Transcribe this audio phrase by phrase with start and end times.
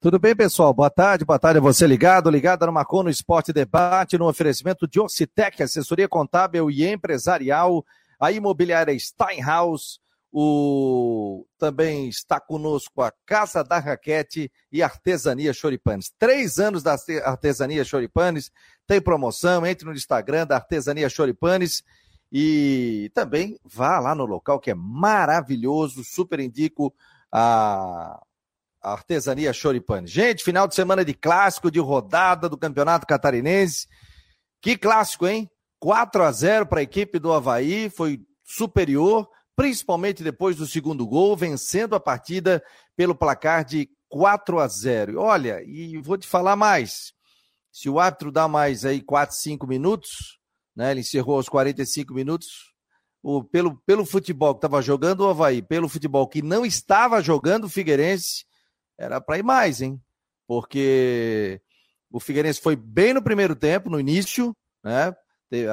[0.00, 0.72] Tudo bem, pessoal?
[0.72, 4.86] Boa tarde, boa tarde a você ligado, ligado no Marcon no Esporte Debate, no oferecimento
[4.86, 7.84] de Orcitec, assessoria contábil e empresarial,
[8.20, 10.00] a imobiliária Steinhaus,
[10.32, 11.44] o...
[11.58, 16.12] também está conosco a Casa da Raquete e Artesania Choripanes.
[16.16, 16.94] Três anos da
[17.24, 18.52] Artesania Choripanes,
[18.86, 21.82] tem promoção, entre no Instagram da Artesania Choripanes
[22.30, 26.94] e também vá lá no local que é maravilhoso, super indico
[27.32, 28.22] a
[28.82, 30.06] Artesania Choripane.
[30.06, 33.86] Gente, final de semana de clássico, de rodada do Campeonato Catarinense.
[34.60, 35.50] Que clássico, hein?
[35.80, 41.36] 4 a 0 para a equipe do Havaí, foi superior, principalmente depois do segundo gol,
[41.36, 42.62] vencendo a partida
[42.96, 45.20] pelo placar de 4 a 0.
[45.20, 47.12] Olha, e vou te falar mais.
[47.70, 50.38] Se o árbitro dá mais aí 4, 5 minutos,
[50.74, 50.92] né?
[50.92, 52.72] Ele encerrou aos 45 minutos.
[53.20, 57.64] O, pelo, pelo futebol que estava jogando o Havaí, pelo futebol que não estava jogando
[57.64, 58.44] o Figueirense,
[58.98, 60.00] era para ir mais, hein?
[60.46, 61.60] Porque
[62.10, 65.14] o Figueirense foi bem no primeiro tempo, no início, né?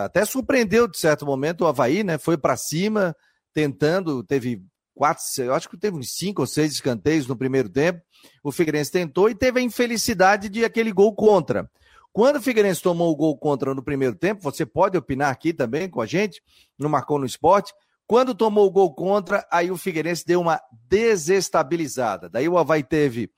[0.03, 2.17] Até surpreendeu de certo momento o Havaí, né?
[2.17, 3.15] Foi para cima,
[3.53, 8.01] tentando, teve quatro, eu acho que teve uns cinco ou seis escanteios no primeiro tempo.
[8.43, 11.69] O Figueirense tentou e teve a infelicidade de aquele gol contra.
[12.13, 15.89] Quando o Figueirense tomou o gol contra no primeiro tempo, você pode opinar aqui também
[15.89, 16.41] com a gente,
[16.79, 17.73] no Marcou no Esporte.
[18.07, 22.29] Quando tomou o gol contra, aí o Figueirense deu uma desestabilizada.
[22.29, 23.31] Daí o Havaí teve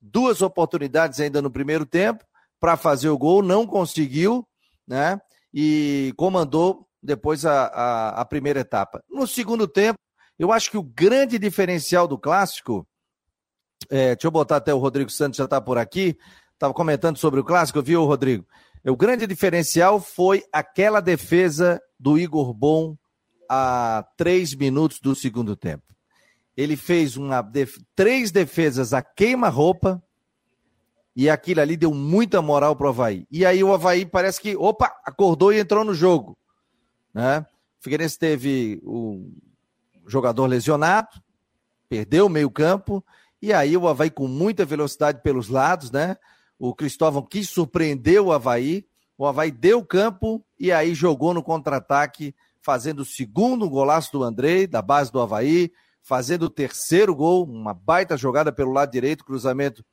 [0.00, 2.24] duas oportunidades ainda no primeiro tempo
[2.60, 4.46] para fazer o gol, não conseguiu,
[4.86, 5.20] né?
[5.52, 9.02] E comandou depois a, a, a, primeira etapa.
[9.10, 9.98] No segundo tempo,
[10.38, 12.86] eu acho que o grande diferencial do clássico.
[13.90, 16.16] É, deixa eu botar até o Rodrigo Santos já está por aqui.
[16.52, 18.46] Estava comentando sobre o clássico, viu, Rodrigo?
[18.86, 22.96] O grande diferencial foi aquela defesa do Igor Bom
[23.54, 25.84] a três minutos do segundo tempo.
[26.56, 27.76] Ele fez uma def...
[27.94, 30.02] três defesas a queima-roupa
[31.14, 33.26] e aquilo ali deu muita moral para o Havaí.
[33.30, 36.34] E aí o Havaí parece que, opa, acordou e entrou no jogo.
[37.12, 37.40] Né?
[37.78, 39.30] O Figueirense teve o
[40.06, 41.22] jogador lesionado,
[41.90, 43.04] perdeu o meio-campo,
[43.42, 46.16] e aí o Havaí com muita velocidade pelos lados, né?
[46.58, 48.86] O Cristóvão quis surpreender o Havaí,
[49.18, 54.66] o Havaí deu campo e aí jogou no contra-ataque fazendo o segundo golaço do Andrei,
[54.66, 59.84] da base do Havaí, fazendo o terceiro gol, uma baita jogada pelo lado direito, cruzamento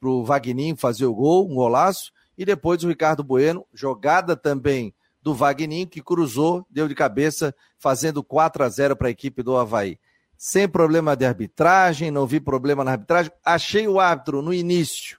[0.00, 4.94] para o Vagninho fazer o gol, um golaço, e depois o Ricardo Bueno, jogada também
[5.22, 9.56] do Vagninho, que cruzou, deu de cabeça, fazendo 4 a 0 para a equipe do
[9.56, 9.98] Havaí.
[10.36, 13.32] Sem problema de arbitragem, não vi problema na arbitragem.
[13.44, 15.18] Achei o árbitro no início,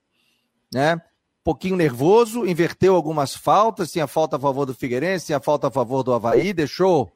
[0.72, 1.02] né?
[1.46, 6.02] Pouquinho nervoso, inverteu algumas faltas, tinha falta a favor do Figueirense, tinha falta a favor
[6.02, 7.12] do Havaí, deixou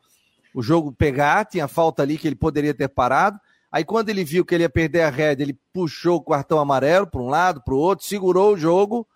[0.53, 3.40] o jogo pegar, tinha falta ali que ele poderia ter parado.
[3.72, 7.07] Aí quando ele viu que ele ia perder a rédea, ele puxou o cartão amarelo
[7.07, 9.07] para um lado, para o outro, segurou o jogo,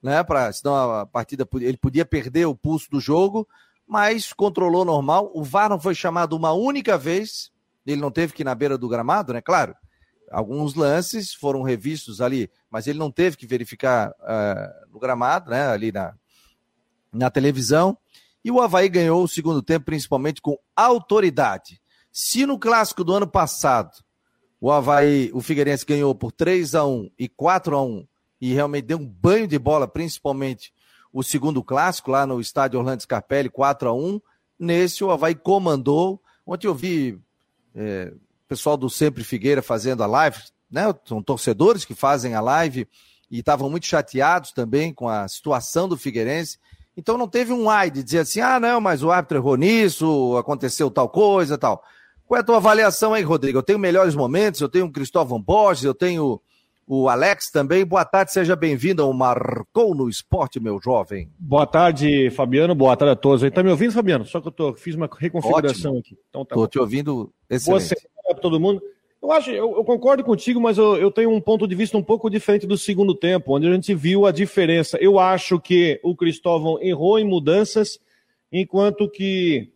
[0.00, 3.48] né, para senão a partida ele podia perder o pulso do jogo,
[3.84, 5.32] mas controlou normal.
[5.34, 7.50] O VAR não foi chamado uma única vez,
[7.84, 9.74] ele não teve que ir na beira do gramado, né, claro.
[10.30, 15.66] Alguns lances foram revistos ali, mas ele não teve que verificar uh, no gramado, né,
[15.68, 16.14] ali na,
[17.12, 17.96] na televisão.
[18.44, 21.80] E o Havaí ganhou o segundo tempo, principalmente com autoridade.
[22.12, 23.90] Se no clássico do ano passado
[24.60, 28.06] o Havaí, o Figueirense ganhou por 3 a 1 e 4 a 1
[28.40, 30.72] e realmente deu um banho de bola, principalmente
[31.12, 34.20] o segundo clássico lá no estádio Orlando Scarpelli, 4 a 1
[34.60, 36.22] Nesse o Havaí comandou.
[36.46, 37.18] Ontem eu vi
[37.74, 38.12] é,
[38.46, 40.36] pessoal do Sempre Figueira fazendo a live,
[40.70, 40.94] né?
[41.04, 42.86] São torcedores que fazem a live
[43.30, 46.58] e estavam muito chateados também com a situação do Figueirense.
[46.96, 50.36] Então não teve um ai de dizer assim, ah, não, mas o árbitro errou nisso,
[50.36, 51.82] aconteceu tal coisa, tal.
[52.26, 53.58] Qual é a tua avaliação aí, Rodrigo?
[53.58, 56.40] Eu tenho melhores momentos, eu tenho o Cristóvão Borges, eu tenho
[56.86, 57.84] o Alex também.
[57.84, 61.30] Boa tarde, seja bem-vindo ao Marcou no Esporte, meu jovem.
[61.38, 62.74] Boa tarde, Fabiano.
[62.74, 63.44] Boa tarde a todos.
[63.44, 64.24] Aí tá me ouvindo, Fabiano?
[64.24, 65.98] Só que eu tô, fiz uma reconfiguração Ótimo.
[66.00, 66.18] aqui.
[66.28, 66.54] Então tá.
[66.54, 67.88] Tô te ouvindo excelente.
[67.88, 68.82] Você para todo mundo.
[69.22, 72.02] Eu acho, eu, eu concordo contigo, mas eu, eu, tenho um ponto de vista um
[72.02, 74.96] pouco diferente do segundo tempo, onde a gente viu a diferença.
[74.98, 78.00] Eu acho que o Cristóvão errou em mudanças,
[78.50, 79.68] enquanto que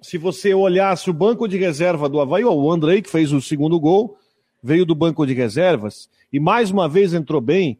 [0.00, 3.78] se você olhasse o banco de reserva do Havaí, o Andrei, que fez o segundo
[3.78, 4.16] gol,
[4.62, 7.78] veio do banco de reservas e mais uma vez entrou bem.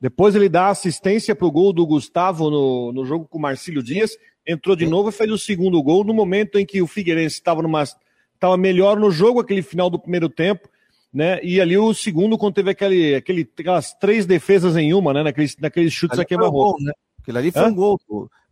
[0.00, 3.82] Depois ele dá assistência para o gol do Gustavo no, no jogo com o Marcílio
[3.82, 4.16] Dias,
[4.46, 7.62] entrou de novo e fez o segundo gol no momento em que o Figueirense estava
[7.62, 7.84] numa
[8.42, 10.68] estava melhor no jogo, aquele final do primeiro tempo,
[11.12, 11.40] né?
[11.42, 15.22] E ali o segundo, quando teve aquele, aquele, aquelas três defesas em uma, né?
[15.22, 16.82] Naqueles, naqueles chutes a queima-roupa.
[16.82, 16.92] Né?
[17.20, 17.68] Aquilo ali foi Hã?
[17.68, 18.00] um gol.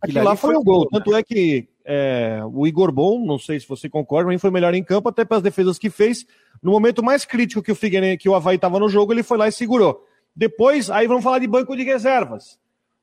[0.01, 0.79] Aquilo lá foi, foi um gol.
[0.79, 0.89] gol.
[0.89, 1.19] Tanto né?
[1.19, 4.83] é que é, o Igor Bom, não sei se você concorda, mas foi melhor em
[4.83, 6.25] campo, até pelas defesas que fez.
[6.61, 9.37] No momento mais crítico que o Figueirense, que o Havaí estava no jogo, ele foi
[9.37, 10.05] lá e segurou.
[10.35, 12.59] Depois, aí vamos falar de banco de reservas.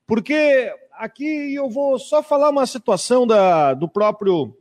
[0.06, 4.54] Porque aqui eu vou só falar uma situação da, do próprio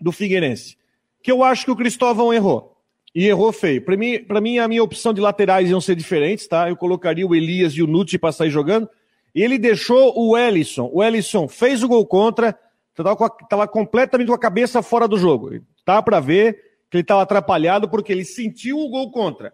[0.00, 0.76] do Figueirense,
[1.22, 2.76] que eu acho que o Cristóvão errou.
[3.14, 3.82] E errou feio.
[3.84, 6.68] Para mim, para mim, a minha opção de laterais iam ser diferentes, tá?
[6.68, 8.88] Eu colocaria o Elias e o Nuti para sair jogando.
[9.34, 10.90] E ele deixou o Ellison.
[10.92, 12.58] O Ellison fez o gol contra,
[12.98, 15.50] estava completamente com a cabeça fora do jogo.
[15.84, 16.54] Tá para ver
[16.90, 19.52] que ele estava atrapalhado porque ele sentiu o gol contra.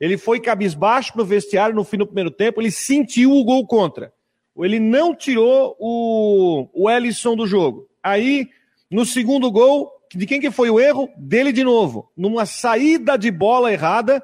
[0.00, 3.66] Ele foi cabisbaixo para o vestiário no fim do primeiro tempo, ele sentiu o gol
[3.66, 4.12] contra.
[4.58, 7.88] Ele não tirou o, o Ellison do jogo.
[8.02, 8.48] Aí,
[8.90, 11.08] no segundo gol, de quem que foi o erro?
[11.16, 12.10] Dele de novo.
[12.16, 14.22] Numa saída de bola errada,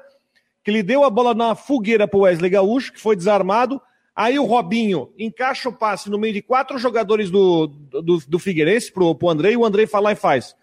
[0.63, 3.81] que ele deu a bola na fogueira para o Wesley Gaúcho, que foi desarmado.
[4.15, 8.91] Aí o Robinho encaixa o passe no meio de quatro jogadores do, do, do Figueirense
[8.91, 10.55] pro, pro Andrei, e o Andrei fala e faz.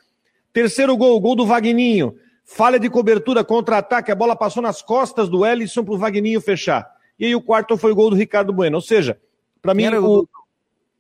[0.52, 2.14] Terceiro gol, gol do Vagninho.
[2.44, 6.88] Falha de cobertura, contra-ataque, a bola passou nas costas do Ellison pro Vagninho fechar.
[7.18, 8.76] E aí o quarto foi o gol do Ricardo Bueno.
[8.76, 9.20] Ou seja,
[9.60, 9.86] para mim.
[9.96, 10.26] O...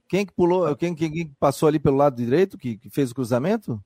[0.08, 3.14] Quem que pulou, quem, quem, quem, passou ali pelo lado direito, que, que fez o
[3.14, 3.78] cruzamento?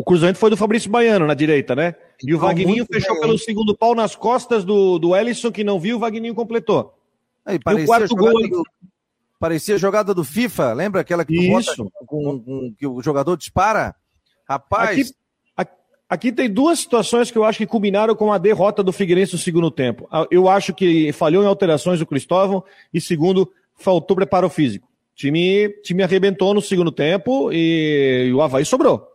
[0.00, 1.94] O cruzamento foi do Fabrício Baiano na direita, né?
[2.24, 3.20] E o então, Vagninho fechou bem.
[3.20, 6.94] pelo segundo pau nas costas do, do Ellison, que não viu, o Vagninho completou.
[7.44, 8.48] Aí, parecia, e o quarto gol.
[8.48, 8.62] Do,
[9.38, 11.92] parecia jogada do FIFA, lembra aquela que Isso.
[12.06, 13.94] Com, com, que o jogador dispara?
[14.48, 15.12] Rapaz.
[15.54, 15.70] Aqui,
[16.08, 19.38] aqui tem duas situações que eu acho que culminaram com a derrota do Figueirense no
[19.38, 20.08] segundo tempo.
[20.30, 24.88] Eu acho que falhou em alterações o Cristóvão e, segundo, faltou preparo físico.
[25.12, 29.09] O time, time arrebentou no segundo tempo e, e o Havaí sobrou.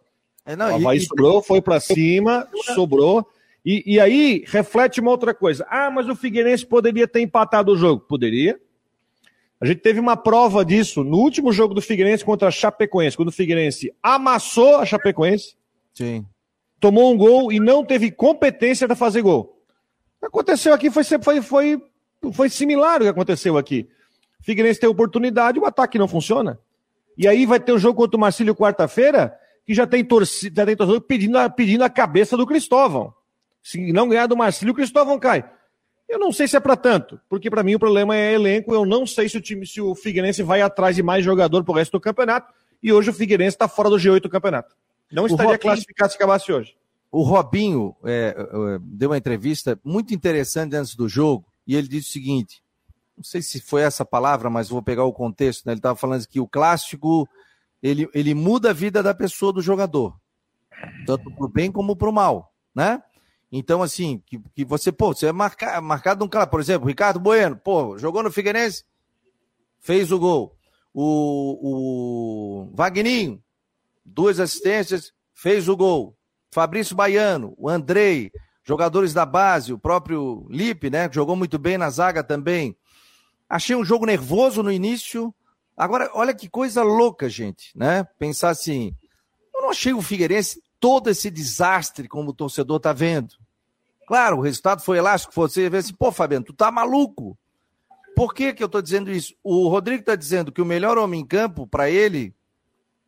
[0.45, 3.27] É, não, o Havaí e, sobrou, foi para cima, sobrou.
[3.65, 5.65] E, e, aí reflete uma outra coisa.
[5.69, 8.06] Ah, mas o Figueirense poderia ter empatado o jogo.
[8.07, 8.59] Poderia.
[9.59, 13.30] A gente teve uma prova disso no último jogo do Figueirense contra a Chapecoense, quando
[13.30, 15.56] o Figueirense amassou a Chapecoense.
[15.95, 16.25] Sim.
[16.80, 19.59] Tomou um gol e não teve competência para fazer gol.
[20.18, 21.81] O que aconteceu aqui foi, foi, foi,
[22.33, 23.89] foi similar ao que aconteceu aqui.
[24.39, 26.59] O Figueirense tem oportunidade, o ataque não funciona.
[27.18, 29.36] E aí vai ter o um jogo contra o Marcílio quarta-feira,
[29.66, 33.14] que já tem torcida, já tem torcedor pedindo, pedindo a cabeça do Cristóvão.
[33.64, 35.50] Se não ganhar do Marcílio, o Cristóvão cai.
[36.08, 38.74] Eu não sei se é para tanto, porque para mim o problema é elenco.
[38.74, 41.74] Eu não sei se o time, se o Figueirense vai atrás de mais jogador pro
[41.74, 42.54] resto do campeonato.
[42.82, 44.76] E hoje o Figueirense está fora do G8 do campeonato.
[45.12, 46.76] Não estaria Robinho, classificado se acabasse hoje.
[47.12, 52.10] O Robinho é, é, deu uma entrevista muito interessante antes do jogo e ele disse
[52.10, 52.62] o seguinte:
[53.18, 55.66] não sei se foi essa palavra, mas vou pegar o contexto.
[55.66, 55.74] Né?
[55.74, 57.28] Ele estava falando que o clássico
[57.81, 60.18] ele, ele muda a vida da pessoa, do jogador,
[61.06, 63.01] tanto para o bem como para o mal, né?
[63.51, 67.19] Então, assim, que, que você, pô, você é marca, marcado um cara, por exemplo, Ricardo
[67.19, 68.83] Bueno, pô, jogou no Figueirense,
[69.80, 70.56] fez o gol.
[70.94, 73.42] O, o Vagninho,
[74.04, 76.18] duas assistências, fez o gol.
[76.51, 78.31] Fabrício Baiano, o Andrei,
[78.63, 82.75] jogadores da base, o próprio Lipe, né, jogou muito bem na zaga também.
[83.48, 85.33] Achei um jogo nervoso no início,
[85.77, 88.06] Agora, olha que coisa louca, gente, né?
[88.18, 88.95] Pensar assim,
[89.54, 93.36] eu não achei o Figueirense todo esse desastre como o torcedor tá vendo.
[94.07, 97.38] Claro, o resultado foi elástico, você vê assim, pô, Fabiano, tu tá maluco.
[98.16, 99.36] Por que que eu tô dizendo isso?
[99.44, 102.33] O Rodrigo tá dizendo que o melhor homem em campo para ele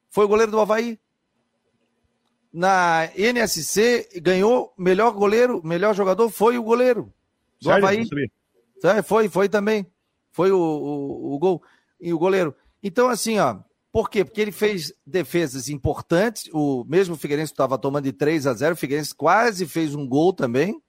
[0.10, 1.00] foi o goleiro do Havaí.
[2.52, 7.14] Na NSC ganhou melhor goleiro, melhor jogador foi o goleiro
[7.62, 7.86] do Sério?
[7.86, 8.08] Havaí.
[8.84, 9.86] É, foi, foi também.
[10.32, 11.64] Foi o, o, o gol
[12.00, 12.56] e o goleiro.
[12.82, 13.60] Então, assim, ó,
[13.92, 14.24] por quê?
[14.24, 16.50] Porque ele fez defesas importantes.
[16.54, 20.34] O mesmo Figueirense estava tomando de 3 a 0 o Figueirense quase fez um gol
[20.34, 20.82] também.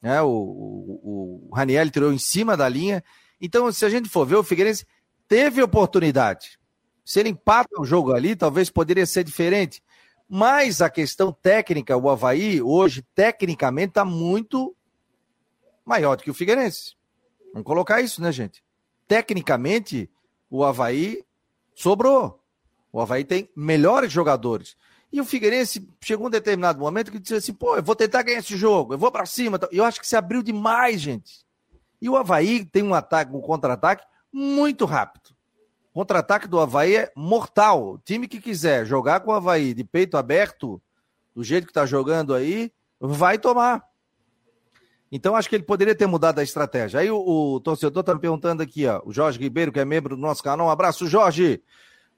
[0.00, 0.20] Né?
[0.20, 3.02] O, o, o Raniel tirou em cima da linha.
[3.40, 4.86] Então, se a gente for ver, o Figueirense
[5.26, 6.58] teve oportunidade.
[7.04, 9.82] Se ele empata o jogo ali, talvez poderia ser diferente.
[10.28, 14.74] Mas a questão técnica, o Havaí, hoje, tecnicamente, está muito
[15.84, 16.96] maior do que o Figueirense.
[17.52, 18.62] Vamos colocar isso, né, gente?
[19.06, 20.10] Tecnicamente,
[20.52, 21.24] o Havaí
[21.74, 22.38] sobrou.
[22.92, 24.76] O Havaí tem melhores jogadores.
[25.10, 28.40] E o Figueirense chegou um determinado momento que disse assim: pô, eu vou tentar ganhar
[28.40, 29.58] esse jogo, eu vou para cima.
[29.70, 31.46] Eu acho que se abriu demais, gente.
[32.02, 35.30] E o Havaí tem um ataque, um contra-ataque muito rápido.
[35.90, 37.94] O contra-ataque do Havaí é mortal.
[37.94, 40.82] O time que quiser jogar com o Havaí de peito aberto,
[41.34, 43.82] do jeito que está jogando aí, vai tomar.
[45.14, 47.00] Então, acho que ele poderia ter mudado a estratégia.
[47.00, 50.16] Aí o, o torcedor está me perguntando aqui, ó, o Jorge Ribeiro, que é membro
[50.16, 50.68] do nosso canal.
[50.68, 51.62] Um abraço, Jorge.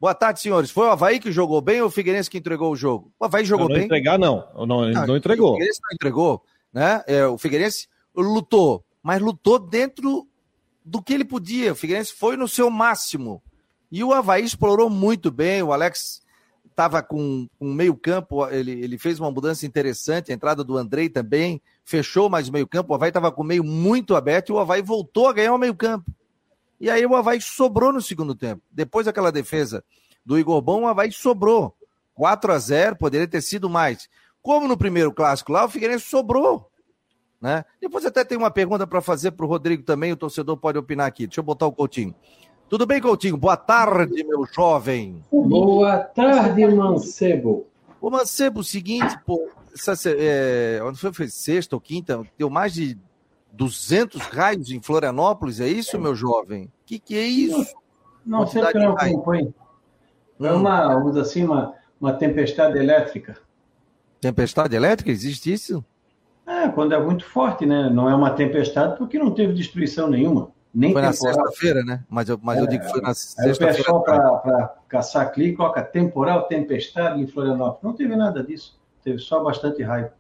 [0.01, 0.71] Boa tarde, senhores.
[0.71, 3.13] Foi o Havaí que jogou bem ou o Figueirense que entregou o jogo?
[3.19, 3.87] O Havaí jogou não, não bem.
[3.87, 4.47] entregar, não.
[4.55, 5.51] Não, não, não entregou.
[5.51, 6.45] O Figueirense não entregou.
[6.73, 7.03] Né?
[7.09, 10.29] É, o Figueirense lutou, mas lutou dentro
[10.85, 11.73] do que ele podia.
[11.73, 13.43] O Figueirense foi no seu máximo.
[13.91, 15.65] E o Havaí explorou muito bem.
[15.65, 16.23] O Alex
[16.75, 21.09] estava com um meio campo, ele, ele fez uma mudança interessante, a entrada do Andrei
[21.09, 24.53] também, fechou mais o meio campo, o Havaí estava com o meio muito aberto e
[24.53, 26.11] o Havaí voltou a ganhar o meio campo.
[26.81, 28.61] E aí o Havaí sobrou no segundo tempo.
[28.71, 29.85] Depois daquela defesa
[30.27, 31.77] do Igor Bom, o Havaí sobrou.
[32.15, 34.09] 4 a 0 poderia ter sido mais.
[34.43, 36.71] Como no primeiro clássico lá, o Figueirense sobrou.
[37.41, 37.65] Né?
[37.81, 41.07] Depois até tem uma pergunta para fazer para o Rodrigo também, o torcedor pode opinar
[41.07, 41.27] aqui.
[41.27, 42.15] Deixa eu botar o Coutinho.
[42.69, 43.37] Tudo bem, Coutinho?
[43.37, 45.23] Boa tarde, meu jovem.
[45.31, 47.67] Boa tarde, Mancebo.
[48.01, 52.73] Ô, Mancebo, o seguinte, pô, essa, é, onde foi, foi sexta ou quinta, deu mais
[52.73, 52.99] de
[53.53, 56.65] 200 raios em Florianópolis, é isso, meu jovem?
[56.65, 57.75] O que, que é isso?
[58.25, 58.97] Não, não sei não.
[60.41, 63.39] É uma, vamos assim, uma, uma tempestade elétrica.
[64.21, 65.11] Tempestade elétrica?
[65.11, 65.85] Existe isso?
[66.47, 67.89] É, quando é muito forte, né?
[67.89, 70.51] Não é uma tempestade porque não teve destruição nenhuma.
[70.75, 72.03] Nem foi na sexta-feira, né?
[72.11, 73.73] Mas, eu, mas é, eu digo que foi na sexta-feira.
[73.73, 77.83] o pessoal, para caçar clique, coloca temporal, tempestade em Florianópolis.
[77.83, 78.77] Não teve nada disso.
[79.03, 80.13] Teve só bastante raiva.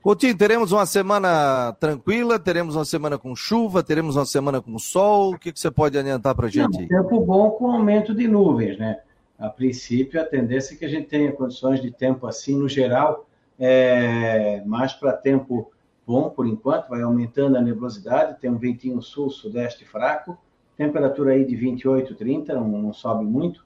[0.00, 5.34] Coutinho, teremos uma semana tranquila, teremos uma semana com chuva, teremos uma semana com sol.
[5.34, 6.80] O que, que você pode adiantar para a gente?
[6.80, 9.00] Não, tempo bom com aumento de nuvens, né?
[9.38, 13.28] A princípio, a tendência é que a gente tenha condições de tempo assim, no geral,
[13.58, 15.71] é, mais para tempo
[16.06, 20.36] bom por enquanto, vai aumentando a nebulosidade, tem um ventinho sul-sudeste fraco,
[20.76, 23.64] temperatura aí de 28, 30, não, não sobe muito,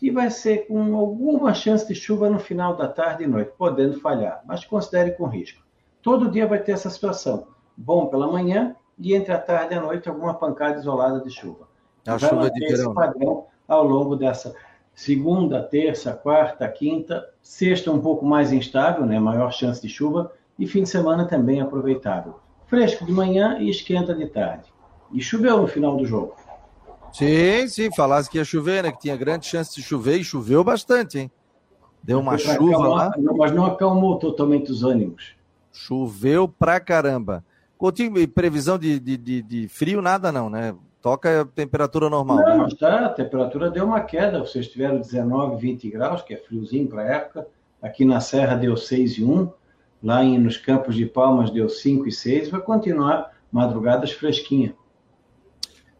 [0.00, 4.00] e vai ser com alguma chance de chuva no final da tarde e noite, podendo
[4.00, 5.62] falhar, mas considere com risco.
[6.02, 7.46] Todo dia vai ter essa situação,
[7.76, 11.68] bom pela manhã e entre a tarde e a noite alguma pancada isolada de chuva.
[12.06, 12.74] A vai chuva de verão.
[12.74, 14.54] esse padrão ao longo dessa
[14.94, 20.66] segunda, terça, quarta, quinta, sexta um pouco mais instável, né, maior chance de chuva, e
[20.66, 22.40] fim de semana também aproveitável.
[22.66, 24.72] Fresco de manhã e esquenta de tarde.
[25.12, 26.34] E choveu no final do jogo.
[27.12, 28.90] Sim, sim, falasse que ia chover, né?
[28.90, 31.30] Que tinha grande chance de chover e choveu bastante, hein?
[32.02, 33.14] Deu uma chuva acalmar, lá.
[33.18, 35.34] Não, mas não acalmou totalmente os ânimos.
[35.70, 37.44] Choveu pra caramba.
[37.76, 40.74] Coutinho, previsão de, de, de, de frio, nada não, né?
[41.02, 42.38] Toca a temperatura normal.
[42.38, 42.68] Não, né?
[42.78, 44.38] tá, a temperatura deu uma queda.
[44.38, 47.46] Vocês tiveram 19, 20 graus, que é friozinho para a época.
[47.82, 49.50] Aqui na Serra deu 6 e 1
[50.02, 54.74] lá em, nos Campos de Palmas deu 5 e 6, vai continuar madrugadas fresquinha.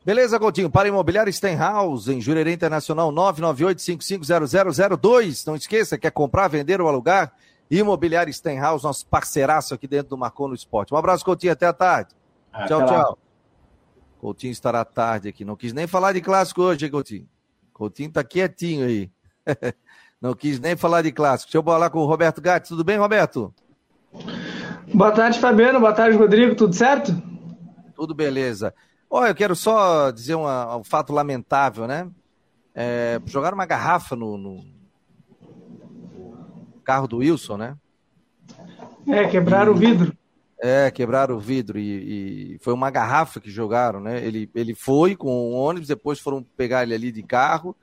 [0.05, 0.69] Beleza, Coutinho.
[0.69, 5.47] Para Imobiliário Stenhouse, em Jurerê Internacional, 998-550002.
[5.47, 7.33] Não esqueça, quer comprar, vender ou alugar?
[7.71, 10.93] Imobiliário Stenhouse, nosso parceiraço aqui dentro do Marcou no Esporte.
[10.93, 11.53] Um abraço, Coutinho.
[11.53, 12.15] Até a tarde.
[12.53, 13.11] Ah, tchau, tchau.
[13.11, 13.17] Lá.
[14.19, 15.45] Coutinho estará à tarde aqui.
[15.45, 17.29] Não quis nem falar de clássico hoje, hein, Coutinho?
[17.73, 19.11] Coutinho tá quietinho aí.
[20.21, 21.49] Não quis nem falar de clássico.
[21.49, 22.69] Deixa eu falar com o Roberto Gatti.
[22.69, 23.53] Tudo bem, Roberto?
[24.93, 25.81] Boa tarde, Fabiano.
[25.81, 26.55] Boa tarde, Rodrigo.
[26.55, 27.13] Tudo certo?
[27.95, 28.75] Tudo beleza.
[29.09, 32.09] Olha, eu quero só dizer uma, um fato lamentável, né?
[32.75, 34.65] É, jogaram uma garrafa no, no,
[36.83, 37.77] carro do Wilson, né?
[39.07, 40.17] É, quebraram e, o vidro.
[40.59, 44.25] É, quebraram o vidro e, e, foi uma garrafa que jogaram, né?
[44.25, 47.77] Ele, ele foi com o ônibus, depois foram pegar ele ali de carro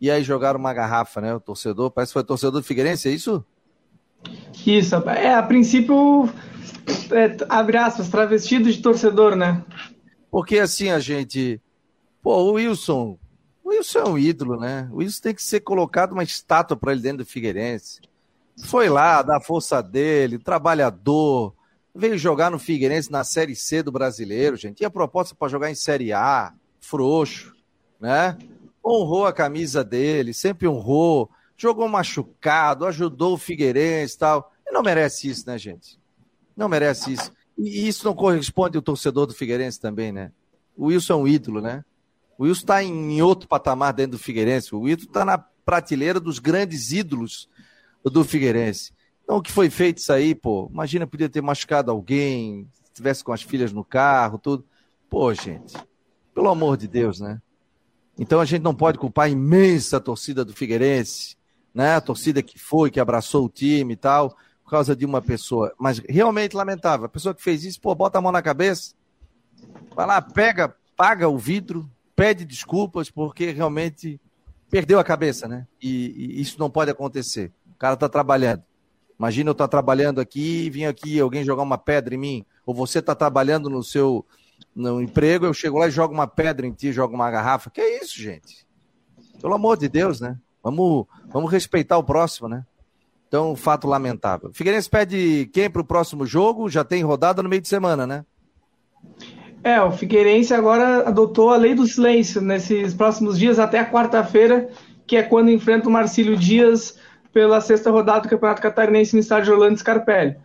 [0.00, 1.34] e aí jogaram uma garrafa, né?
[1.34, 3.44] O torcedor, parece que foi torcedor do Figueirense, é isso?
[4.66, 6.28] Isso, é, a princípio,
[7.10, 9.62] é, abre aspas, travestido de torcedor, né?
[10.30, 11.60] Porque assim a gente.
[12.22, 13.18] Pô, o Wilson.
[13.62, 14.88] O Wilson é um ídolo, né?
[14.92, 18.00] O Wilson tem que ser colocado uma estátua para ele dentro do Figueirense.
[18.64, 21.54] Foi lá, da força dele, trabalhador.
[21.94, 24.78] Veio jogar no Figueirense na Série C do brasileiro, gente.
[24.78, 27.54] Tinha proposta para jogar em Série A, frouxo,
[28.00, 28.36] né?
[28.84, 34.52] Honrou a camisa dele, sempre honrou jogou machucado, ajudou o Figueirense e tal.
[34.70, 35.98] Não merece isso, né, gente?
[36.56, 37.32] Não merece isso.
[37.56, 40.32] E isso não corresponde ao torcedor do Figueirense também, né?
[40.76, 41.84] O Wilson é um ídolo, né?
[42.36, 44.74] O Wilson está em outro patamar dentro do Figueirense.
[44.74, 47.48] O Wilson está na prateleira dos grandes ídolos
[48.04, 48.92] do Figueirense.
[49.22, 50.68] Então, o que foi feito isso aí, pô?
[50.70, 54.64] Imagina, podia ter machucado alguém, estivesse com as filhas no carro, tudo.
[55.08, 55.76] Pô, gente,
[56.34, 57.40] pelo amor de Deus, né?
[58.18, 61.36] Então a gente não pode culpar a imensa torcida do Figueirense,
[61.74, 61.96] né?
[61.96, 64.30] A torcida que foi, que abraçou o time e tal,
[64.62, 65.74] por causa de uma pessoa.
[65.78, 67.06] Mas realmente lamentável.
[67.06, 68.94] A pessoa que fez isso, pô, bota a mão na cabeça,
[69.94, 74.20] vai lá, pega, paga o vidro, pede desculpas, porque realmente
[74.70, 75.66] perdeu a cabeça, né?
[75.82, 77.52] E, e isso não pode acontecer.
[77.74, 78.62] O cara tá trabalhando.
[79.18, 82.74] Imagina eu estar tá trabalhando aqui vir aqui alguém jogar uma pedra em mim, ou
[82.74, 84.24] você tá trabalhando no seu
[84.74, 87.70] no emprego, eu chego lá e jogo uma pedra em ti, jogo uma garrafa.
[87.70, 88.66] Que é isso, gente?
[89.40, 90.36] Pelo amor de Deus, né?
[90.64, 92.64] Vamos, vamos respeitar o próximo, né?
[93.28, 94.50] Então, fato lamentável.
[94.54, 96.70] Figueirense pede quem para o próximo jogo?
[96.70, 98.24] Já tem rodada no meio de semana, né?
[99.62, 104.70] É, o Figueirense agora adotou a lei do silêncio nesses próximos dias até a quarta-feira.
[105.06, 106.98] que é quando enfrenta o Marcílio Dias
[107.32, 110.36] pela sexta rodada do Campeonato Catarinense no estádio Orlando Scarpelli.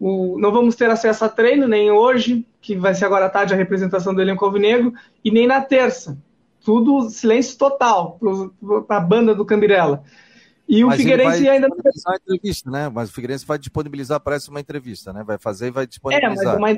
[0.00, 3.52] O, não vamos ter acesso a treino, nem hoje, que vai ser agora à tarde
[3.52, 4.92] a representação do elenco alvinegro,
[5.24, 6.16] e nem na terça.
[6.68, 8.20] Tudo silêncio total
[8.86, 10.04] para a banda do Cambirela.
[10.68, 11.78] E o Mas Figueirense ainda não.
[11.78, 12.90] entrevista, né?
[12.90, 15.24] Mas o Figueirense vai disponibilizar, parece uma entrevista, né?
[15.24, 16.56] Vai fazer e vai disponibilizar.
[16.56, 16.76] É, mas,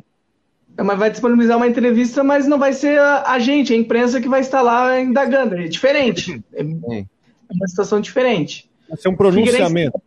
[0.78, 0.85] uma...
[0.85, 4.28] mas vai disponibilizar uma entrevista, mas não vai ser a, a, gente, a imprensa que
[4.28, 5.56] vai estar lá indagando.
[5.56, 6.40] É diferente.
[6.52, 7.04] É, é
[7.52, 8.70] uma situação diferente.
[8.88, 10.00] Vai ser um pronunciamento.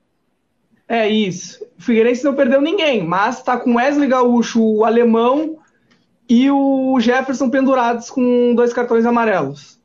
[0.87, 1.61] É isso.
[1.77, 5.57] O Figueirense não perdeu ninguém, mas está com Wesley Gaúcho, o alemão
[6.33, 9.79] e o Jefferson pendurados com dois cartões amarelos.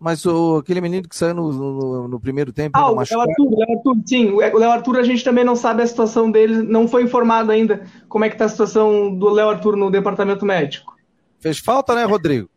[0.00, 2.78] Mas o, aquele menino que saiu no, no, no primeiro tempo.
[2.78, 4.30] Ah, o Léo Arthur, Léo Arthur, sim.
[4.30, 7.84] O Léo Arthur, a gente também não sabe a situação dele, não foi informado ainda
[8.08, 10.96] como é que está a situação do Léo Arthur no departamento médico.
[11.38, 12.48] Fez falta, né, Rodrigo?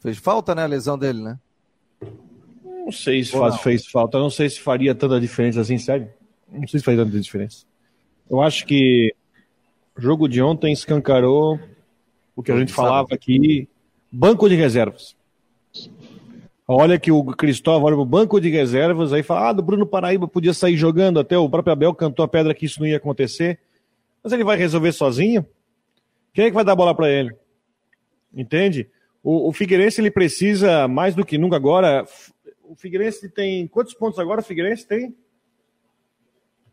[0.00, 1.38] Fez falta, né, a lesão dele, né?
[2.64, 6.08] Não sei se faz, fez falta, não sei se faria tanta diferença assim, sério.
[6.52, 7.64] Não sei se faz tanta diferença.
[8.28, 9.14] Eu acho que
[9.96, 11.60] o jogo de ontem escancarou
[12.36, 13.66] o que a gente falava aqui,
[14.12, 15.16] banco de reservas.
[16.68, 20.28] Olha que o Cristóvão olha pro banco de reservas, aí fala, ah, do Bruno Paraíba
[20.28, 23.58] podia sair jogando, até o próprio Abel cantou a pedra que isso não ia acontecer.
[24.22, 25.46] Mas ele vai resolver sozinho?
[26.34, 27.34] Quem é que vai dar a bola para ele?
[28.34, 28.90] Entende?
[29.22, 32.04] O, o Figueirense ele precisa mais do que nunca agora.
[32.64, 34.40] O Figueirense tem quantos pontos agora?
[34.40, 35.14] O Figueirense tem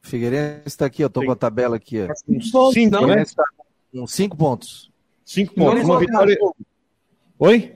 [0.02, 2.02] Figueirense está aqui, eu tô com a tabela aqui.
[2.02, 2.72] Ó.
[2.72, 3.24] Cinco, né?
[3.24, 3.44] Tá
[3.92, 4.92] com cinco pontos.
[5.26, 5.84] Cinco pontos.
[5.84, 6.38] Uma vitória.
[7.40, 7.74] Oi?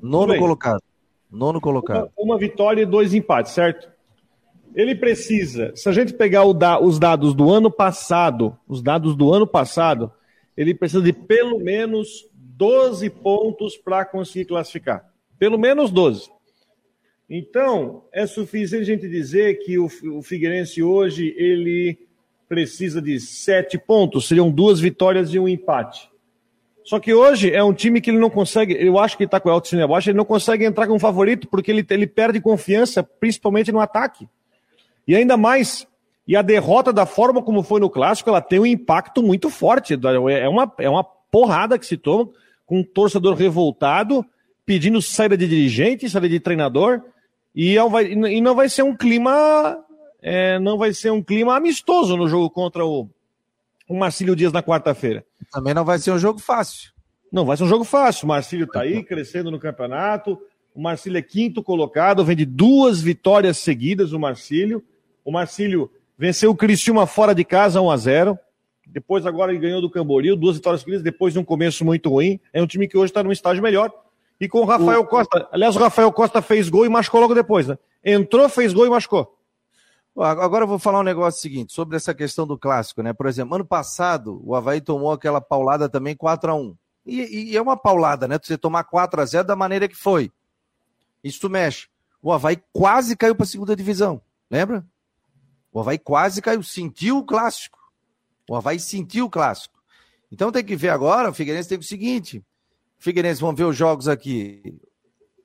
[0.00, 0.82] Nono colocado.
[1.30, 2.10] Nono colocado.
[2.16, 3.88] Uma, uma, vitória e dois empates, certo?
[4.74, 9.32] Ele precisa, se a gente pegar da, os dados do ano passado, os dados do
[9.32, 10.12] ano passado,
[10.56, 15.10] ele precisa de pelo menos 12 pontos para conseguir classificar.
[15.38, 16.28] Pelo menos 12.
[17.28, 21.98] Então, é suficiente a gente dizer que o, o Figueirense hoje ele
[22.48, 26.10] precisa de sete pontos, seriam duas vitórias e um empate.
[26.84, 29.48] Só que hoje é um time que ele não consegue, eu acho que está com
[29.48, 33.72] o autoestima baixo, ele não consegue entrar como favorito porque ele, ele perde confiança, principalmente
[33.72, 34.28] no ataque.
[35.08, 35.86] E ainda mais,
[36.26, 39.94] e a derrota da forma como foi no clássico, ela tem um impacto muito forte.
[39.94, 42.30] É uma, é uma porrada que se toma
[42.66, 44.24] com um torcedor revoltado,
[44.64, 47.02] pedindo saída de dirigente, saída de treinador,
[47.54, 49.78] e, vai, e não vai ser um clima.
[50.26, 53.10] É, não vai ser um clima amistoso no jogo contra o,
[53.86, 55.22] o Marcílio Dias na quarta-feira.
[55.52, 56.92] Também não vai ser um jogo fácil.
[57.30, 58.24] Não vai ser um jogo fácil.
[58.24, 60.40] O Marcílio está aí crescendo no campeonato.
[60.74, 64.14] O Marcílio é quinto colocado, vem de duas vitórias seguidas.
[64.14, 64.82] O Marcílio.
[65.22, 68.38] O Marcílio venceu o Criciúma fora de casa 1 a 0
[68.86, 72.40] Depois agora ele ganhou do Camboriú, duas vitórias seguidas, depois de um começo muito ruim.
[72.50, 73.92] É um time que hoje está num estágio melhor.
[74.40, 75.06] E com o Rafael o...
[75.06, 75.46] Costa.
[75.52, 77.76] Aliás, o Rafael Costa fez gol e machucou logo depois, né?
[78.02, 79.33] Entrou, fez gol e machucou.
[80.16, 83.12] Agora eu vou falar um negócio seguinte, sobre essa questão do clássico, né?
[83.12, 87.56] Por exemplo, ano passado, o Havaí tomou aquela paulada também 4 a 1 e, e
[87.56, 88.38] é uma paulada, né?
[88.40, 90.30] Você tomar 4 a 0 da maneira que foi.
[91.22, 91.88] Isso mexe.
[92.22, 94.86] O Havaí quase caiu para a segunda divisão, lembra?
[95.72, 97.78] O Havaí quase caiu, sentiu o clássico.
[98.48, 99.82] O Havaí sentiu o clássico.
[100.30, 102.44] Então tem que ver agora, o Figueirense teve o seguinte:
[102.98, 104.80] Figueirense, vamos ver os jogos aqui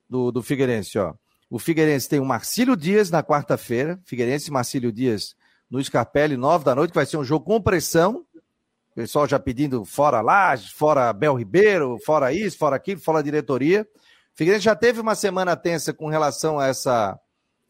[0.08, 1.14] do, do Figueirense, ó.
[1.50, 4.00] O Figueirense tem o Marcílio Dias na quarta-feira.
[4.04, 5.34] Figueirense e Marcílio Dias
[5.68, 8.24] no Scarpelli, nove da noite, que vai ser um jogo com pressão.
[8.92, 13.86] O pessoal já pedindo fora Laje, fora Bel Ribeiro, fora isso, fora aquilo, fora diretoria.
[14.32, 17.18] O Figueirense já teve uma semana tensa com relação a essa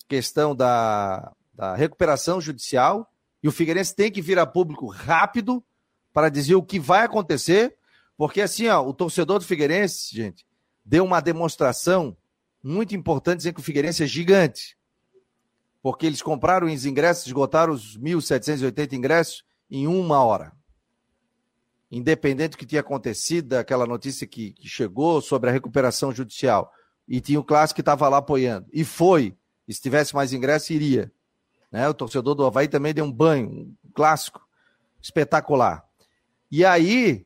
[0.06, 3.10] questão da, da recuperação judicial.
[3.42, 5.64] E o Figueirense tem que vir a público rápido
[6.12, 7.76] para dizer o que vai acontecer
[8.20, 10.46] porque assim, ó, o torcedor do Figueirense, gente,
[10.84, 12.14] deu uma demonstração
[12.62, 14.76] muito importante dizendo que o Figueirense é gigante.
[15.82, 20.52] Porque eles compraram os ingressos, esgotaram os 1.780 ingressos em uma hora.
[21.90, 26.72] Independente do que tinha acontecido, daquela notícia que, que chegou sobre a recuperação judicial.
[27.08, 28.66] E tinha o clássico que estava lá apoiando.
[28.72, 29.36] E foi.
[29.66, 31.10] E se tivesse mais ingressos, iria.
[31.70, 31.88] Né?
[31.88, 34.40] O torcedor do Havaí também deu um banho, um clássico
[35.00, 35.84] espetacular.
[36.50, 37.24] E aí,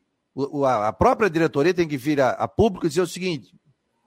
[0.65, 3.53] a própria diretoria tem que vir a, a público e dizer o seguinte: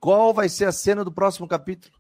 [0.01, 1.95] qual vai ser a cena do próximo capítulo?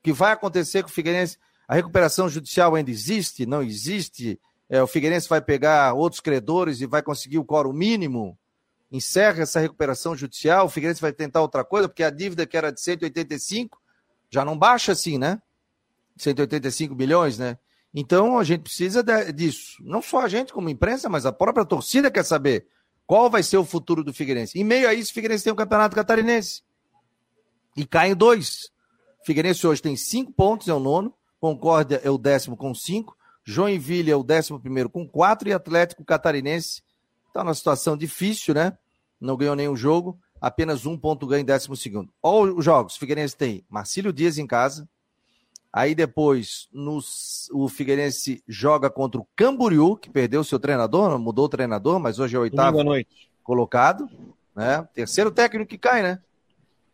[0.00, 1.38] O que vai acontecer com o Figueirense?
[1.68, 3.46] A recuperação judicial ainda existe?
[3.46, 4.40] Não existe?
[4.68, 8.38] É, o Figueirense vai pegar outros credores e vai conseguir o quórum mínimo?
[8.90, 10.66] Encerra essa recuperação judicial?
[10.66, 11.88] O Figueirense vai tentar outra coisa?
[11.88, 13.80] Porque a dívida que era de 185
[14.30, 15.40] já não baixa assim, né?
[16.16, 17.58] 185 milhões, né?
[17.94, 19.76] Então a gente precisa de, disso.
[19.80, 22.66] Não só a gente como imprensa, mas a própria torcida quer saber
[23.06, 24.58] qual vai ser o futuro do Figueirense?
[24.58, 26.62] Em meio a isso, o Figueirense tem o Campeonato Catarinense.
[27.76, 28.70] E caem dois.
[29.24, 31.14] Figueirense hoje tem cinco pontos, é o nono.
[31.40, 33.16] Concórdia é o décimo com cinco.
[33.44, 35.48] Joinville é o décimo primeiro com quatro.
[35.48, 36.82] E Atlético Catarinense
[37.28, 38.76] está numa situação difícil, né?
[39.20, 40.18] Não ganhou nenhum jogo.
[40.40, 42.12] Apenas um ponto ganho em décimo segundo.
[42.22, 42.96] Olha os jogos.
[42.96, 44.88] Figueirense tem Marcílio Dias em casa.
[45.72, 51.48] Aí depois nos, o Figueirense joga contra o Camboriú, que perdeu seu treinador, mudou o
[51.48, 52.78] treinador, mas hoje é o oitavo
[53.42, 54.06] colocado.
[54.54, 54.86] Né?
[54.92, 56.20] Terceiro técnico que cai, né?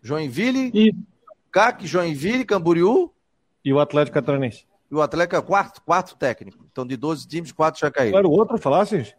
[0.03, 0.95] Joinville, e...
[1.53, 3.13] CAC, Joinville, Camboriú.
[3.65, 4.67] E o Atlético Catarinense.
[4.91, 6.65] E o Atlético é quarto, quarto técnico.
[6.71, 8.13] Então, de 12 times, quatro já caíram.
[8.13, 9.15] Qual era o outro, falasse?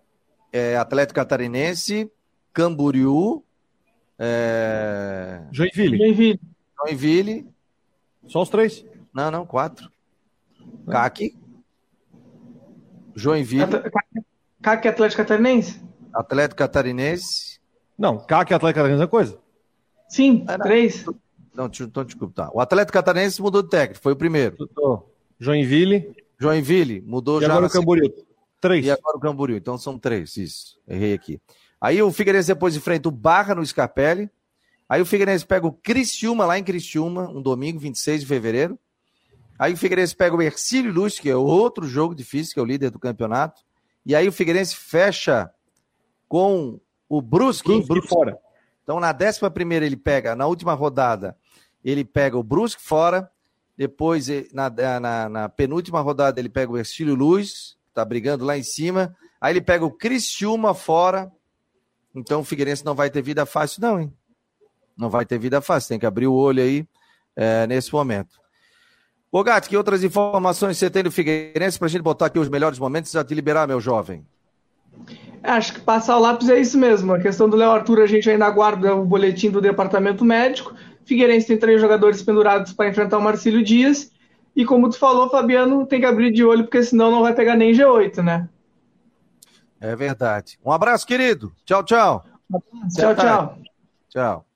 [0.52, 2.12] É, Atlético Catarinense,
[2.54, 3.44] Camboriú.
[4.18, 5.44] É...
[5.52, 5.98] Joinville.
[5.98, 6.40] Joinville.
[6.78, 7.48] Joinville.
[8.28, 8.86] Só os três?
[9.14, 9.92] Não, não, quatro.
[10.90, 11.38] CAC.
[13.16, 13.66] Joinville.
[14.62, 15.82] CAC Atlético Catarinense?
[16.14, 17.60] Atlético Catarinense.
[17.98, 19.40] Não, CAC e Atlético Catarinense é coisa.
[20.10, 21.06] Sim, três.
[21.54, 22.34] Não, então, desculpa.
[22.46, 22.52] Tá.
[22.54, 24.58] O Atlético Catarinense mudou de técnico, foi o primeiro.
[25.40, 26.14] Joinville.
[26.38, 27.52] Joinville, mudou e já.
[27.52, 28.14] agora o Camboriú.
[28.60, 28.86] Três.
[28.86, 30.80] E agora o Camboriú, então são três, isso.
[30.88, 31.40] Errei aqui.
[31.80, 34.30] Aí o Figueirense depois enfrenta o Barra no Scarpelli.
[34.88, 38.78] Aí o Figueirense pega o Criciúma lá em Criciúma, um domingo, 26 de fevereiro.
[39.58, 42.66] Aí o Figueirense pega o Ercílio Luz, que é outro jogo difícil, que é o
[42.66, 43.62] líder do campeonato.
[44.06, 45.50] E aí o Figueirense fecha
[46.28, 47.68] com o Brusque.
[47.68, 48.10] Brusque, Brusque.
[48.10, 48.38] fora.
[48.90, 51.38] Então na décima primeira ele pega, na última rodada,
[51.86, 53.30] ele pega o Brusque fora.
[53.78, 54.68] Depois, na,
[55.00, 59.16] na, na penúltima rodada, ele pega o Ercílio Luz, que tá brigando lá em cima.
[59.40, 61.32] Aí ele pega o Criciúma fora.
[62.16, 64.12] Então o Figueirense não vai ter vida fácil, não, hein?
[64.98, 66.84] Não vai ter vida fácil, tem que abrir o olho aí
[67.36, 68.40] é, nesse momento.
[69.32, 72.80] Bogatti, que outras informações você tem do Figueirense para a gente botar aqui os melhores
[72.80, 74.26] momentos e já te liberar, meu jovem?
[75.44, 77.14] Acho que passar o lápis é isso mesmo.
[77.14, 80.74] A questão do Léo Arthur, a gente ainda aguarda o boletim do departamento médico.
[81.06, 84.12] Figueirense tem três jogadores pendurados para enfrentar o Marcílio Dias.
[84.56, 87.56] E como tu falou, Fabiano, tem que abrir de olho, porque senão não vai pegar
[87.56, 88.50] nem G8, né?
[89.80, 90.60] É verdade.
[90.64, 91.54] Um abraço, querido.
[91.66, 92.26] Tchau, tchau.
[92.94, 93.58] Tchau, tchau.
[94.10, 94.49] Tchau.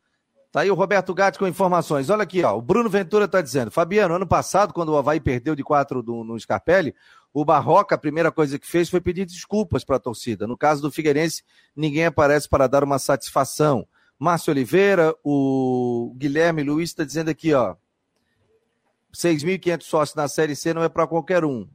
[0.53, 2.11] Tá aí o Roberto Gatti com informações.
[2.11, 2.55] Olha aqui, ó.
[2.55, 3.71] O Bruno Ventura tá dizendo.
[3.71, 6.93] Fabiano, ano passado, quando o Havaí perdeu de quatro do, no Scarpelli,
[7.33, 10.45] o Barroca, a primeira coisa que fez foi pedir desculpas para a torcida.
[10.45, 11.41] No caso do Figueirense,
[11.75, 13.87] ninguém aparece para dar uma satisfação.
[14.19, 17.75] Márcio Oliveira, o Guilherme Luiz está dizendo aqui, ó.
[19.11, 21.67] 6.500 sócios na Série C não é para qualquer um.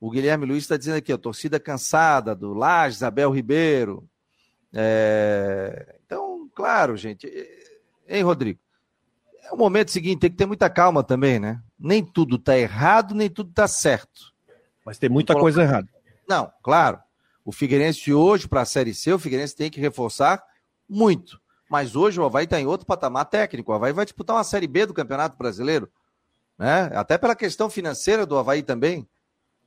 [0.00, 4.08] O Guilherme Luiz está dizendo aqui, ó, torcida cansada do Lages, Isabel Ribeiro.
[4.72, 5.94] É...
[6.04, 7.28] Então, claro, gente.
[8.08, 8.60] Hein, Rodrigo?
[9.44, 11.62] É o momento seguinte, tem que ter muita calma também, né?
[11.78, 14.32] Nem tudo está errado, nem tudo está certo.
[14.84, 15.88] Mas tem muita coisa errada.
[16.28, 16.98] Não, claro.
[17.44, 20.42] O Figueirense hoje, para a Série C, o Figueirense tem que reforçar
[20.88, 21.40] muito.
[21.68, 23.70] Mas hoje o Havaí está em outro patamar técnico.
[23.70, 25.90] O Havaí vai disputar uma Série B do Campeonato Brasileiro.
[26.58, 26.90] Né?
[26.94, 29.06] Até pela questão financeira do Havaí também.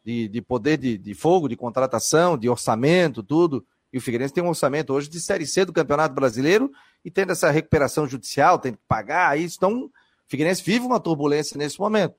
[0.03, 3.65] De, de poder de, de fogo, de contratação, de orçamento, tudo.
[3.91, 6.71] E o Figueirense tem um orçamento hoje de Série C do Campeonato Brasileiro
[7.03, 9.29] e tendo essa recuperação judicial, tem que pagar.
[9.29, 9.91] Aí, então, o
[10.27, 12.15] Figueirense vive uma turbulência nesse momento.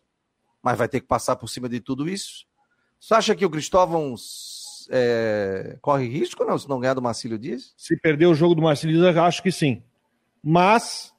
[0.63, 2.51] Mas vai ter que passar por cima de tudo isso
[3.01, 4.15] você acha que o Cristóvão
[4.91, 7.73] é, corre risco não, se não ganhar do Marcílio Dias?
[7.75, 9.83] Se perder o jogo do Marcílio Dias, acho que sim.
[10.43, 11.15] Mas,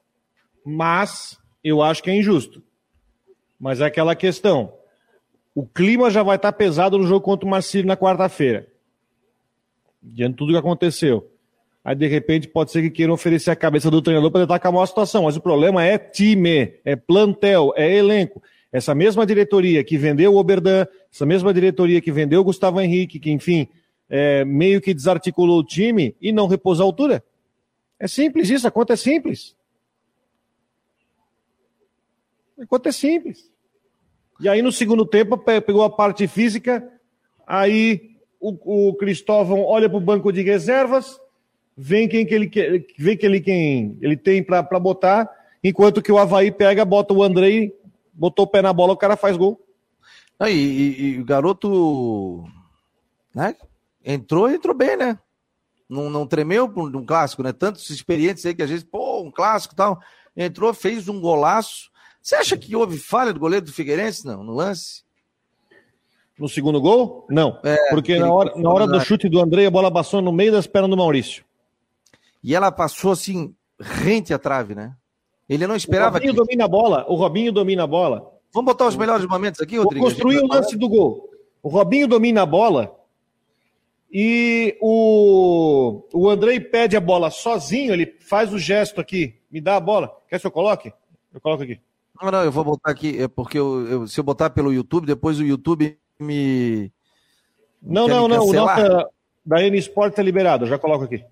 [0.64, 2.62] mas, eu acho que é injusto.
[3.60, 4.74] Mas é aquela questão.
[5.56, 8.71] O clima já vai estar pesado no jogo contra o Marcílio na quarta-feira.
[10.02, 11.30] Diante de tudo que aconteceu.
[11.84, 14.84] Aí, de repente, pode ser que queiram oferecer a cabeça do treinador para tentar acalmar
[14.84, 15.24] a situação.
[15.24, 18.42] Mas o problema é time, é plantel, é elenco.
[18.72, 23.20] Essa mesma diretoria que vendeu o Oberdan, essa mesma diretoria que vendeu o Gustavo Henrique,
[23.20, 23.68] que, enfim,
[24.10, 27.24] é, meio que desarticulou o time e não repôs a altura.
[28.00, 29.56] É simples isso, a conta é simples.
[32.60, 33.50] A conta é simples.
[34.40, 36.88] E aí, no segundo tempo, pegou a parte física,
[37.46, 38.11] aí
[38.42, 41.20] o, o Cristóvão olha para o banco de reservas,
[41.78, 42.52] vê quem que ele,
[42.98, 45.30] vê que ele, quem ele tem para botar,
[45.64, 47.74] enquanto que o Havaí pega, bota o Andrei
[48.14, 49.60] botou o pé na bola, o cara faz gol.
[50.42, 52.44] e, e, e, o garoto
[53.34, 53.56] né,
[54.04, 55.18] entrou entrou bem, né?
[55.90, 57.52] Não, não tremeu por um clássico, né?
[57.52, 60.00] Tantos experientes aí que a gente, pô, um clássico e tal.
[60.36, 61.92] Entrou, fez um golaço.
[62.22, 65.04] Você acha que houve falha do goleiro do Figueirense, não, no lance?
[66.42, 67.28] No segundo gol?
[67.30, 67.60] Não.
[67.64, 70.52] É, porque na hora, na hora do chute do André, a bola passou no meio
[70.52, 71.46] das pernas do Maurício.
[72.44, 74.96] E ela passou assim, rente à trave, né?
[75.48, 76.10] Ele não esperava.
[76.10, 76.40] O Robinho que...
[76.40, 77.06] domina a bola.
[77.08, 78.28] O Robinho domina a bola.
[78.52, 80.04] Vamos botar os melhores momentos aqui, Rodrigo?
[80.04, 81.30] Vou construir o lance do gol.
[81.62, 82.92] O Robinho domina a bola
[84.12, 87.94] e o, o Andrei pede a bola sozinho.
[87.94, 89.36] Ele faz o gesto aqui.
[89.52, 90.12] Me dá a bola.
[90.28, 90.92] Quer que eu coloque?
[91.32, 91.80] Eu coloco aqui.
[92.20, 95.06] Não, não, eu vou botar aqui, é porque eu, eu, se eu botar pelo YouTube,
[95.06, 96.92] depois o YouTube me.
[97.82, 99.10] Não, não, não, o nosso
[99.46, 101.24] da N Sport tá liberado, já coloco aqui.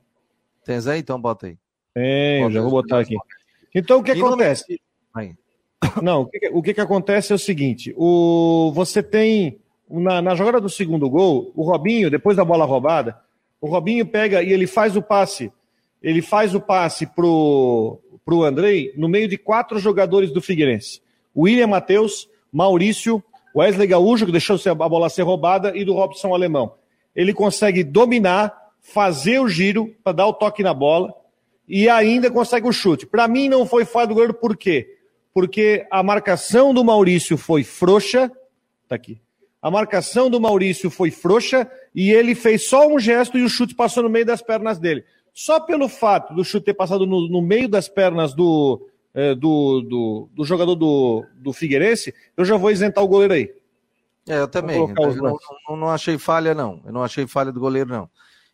[0.65, 0.99] Tens aí?
[0.99, 1.57] Então bota aí.
[1.93, 3.15] Tem, já vou botar aqui.
[3.73, 4.79] Então o que acontece?
[6.01, 10.35] Não, o que, o que, que acontece é o seguinte: o, você tem na, na
[10.35, 13.19] jogada do segundo gol, o Robinho, depois da bola roubada,
[13.59, 15.51] o Robinho pega e ele faz o passe.
[16.01, 21.01] Ele faz o passe pro, pro Andrei no meio de quatro jogadores do Figueirense.
[21.35, 23.23] William Matheus, Maurício,
[23.59, 26.75] Wesley Gaúcho, que deixou a bola ser roubada, e do Robson Alemão.
[27.15, 31.13] Ele consegue dominar, fazer o giro para dar o toque na bola
[31.67, 33.05] e ainda consegue o chute.
[33.05, 34.97] Para mim não foi falha do goleiro, por quê?
[35.33, 38.31] Porque a marcação do Maurício foi frouxa.
[38.87, 39.21] Tá aqui.
[39.61, 43.75] A marcação do Maurício foi frouxa e ele fez só um gesto e o chute
[43.75, 45.03] passou no meio das pernas dele.
[45.33, 49.81] Só pelo fato do chute ter passado no, no meio das pernas do, é, do,
[49.81, 53.53] do, do, jogador do, do Figueirense, eu já vou isentar o goleiro aí.
[54.27, 54.77] É, eu também.
[54.77, 56.81] Eu não, não, não, achei falha, não.
[56.85, 58.09] Eu não achei falha do goleiro, não.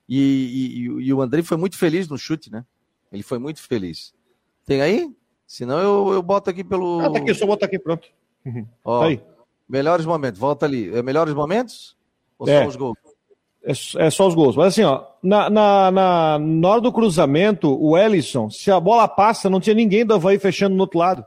[0.08, 2.64] E, e, e, o André foi muito feliz no chute, né?
[3.12, 4.14] Ele foi muito feliz.
[4.66, 5.14] Tem aí?
[5.48, 7.02] Senão eu, eu boto aqui pelo.
[7.02, 8.08] Ah, tá aqui, só botar aqui, pronto.
[8.84, 9.22] Ó, tá aí.
[9.68, 10.96] Melhores momentos, volta ali.
[10.96, 11.98] É melhores momentos?
[12.38, 12.62] Ou é.
[12.62, 12.98] só os gols?
[13.66, 14.56] É, é, só os gols.
[14.56, 19.08] Mas assim, ó, na, na, na, na hora do cruzamento, o Ellison, se a bola
[19.08, 21.26] passa, não tinha ninguém do Havaí fechando no outro lado.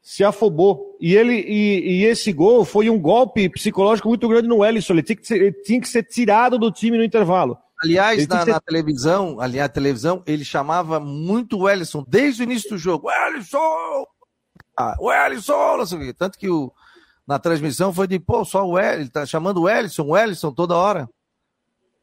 [0.00, 0.96] Se afobou.
[0.98, 4.94] E, ele, e, e esse gol foi um golpe psicológico muito grande no Ellison.
[4.94, 7.58] Ele tinha que ser, tinha que ser tirado do time no intervalo.
[7.82, 8.52] Aliás, na, ser...
[8.52, 13.10] na, televisão, aliás, televisão, ele chamava muito o Ellison desde o início do jogo.
[13.10, 14.06] Ellison!
[14.78, 15.76] Ah, o Ellison!
[16.16, 16.72] Tanto que o,
[17.26, 20.76] na transmissão foi de, pô, só o Ellison, tá chamando o Ellison, o Ellison toda
[20.76, 21.08] hora.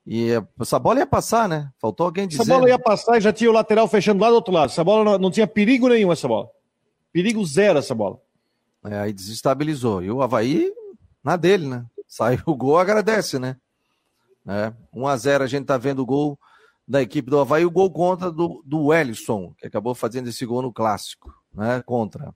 [0.06, 1.72] E essa bola ia passar, né?
[1.80, 2.42] Faltou alguém dizer.
[2.42, 4.70] Essa bola ia passar e já tinha o lateral fechando lá do outro lado.
[4.70, 6.50] Essa bola não, não tinha perigo nenhum, essa bola.
[7.12, 8.20] Perigo zero essa bola.
[8.84, 10.04] É, aí desestabilizou.
[10.04, 10.74] E o Havaí,
[11.24, 11.86] na dele, né?
[12.06, 13.56] Saiu o gol, agradece, né?
[14.46, 16.38] É, 1 a 0 a gente tá vendo o gol
[16.86, 20.62] da equipe do Havaí, o gol contra do, do Wellison, que acabou fazendo esse gol
[20.62, 21.82] no clássico, né?
[21.86, 22.36] Contra.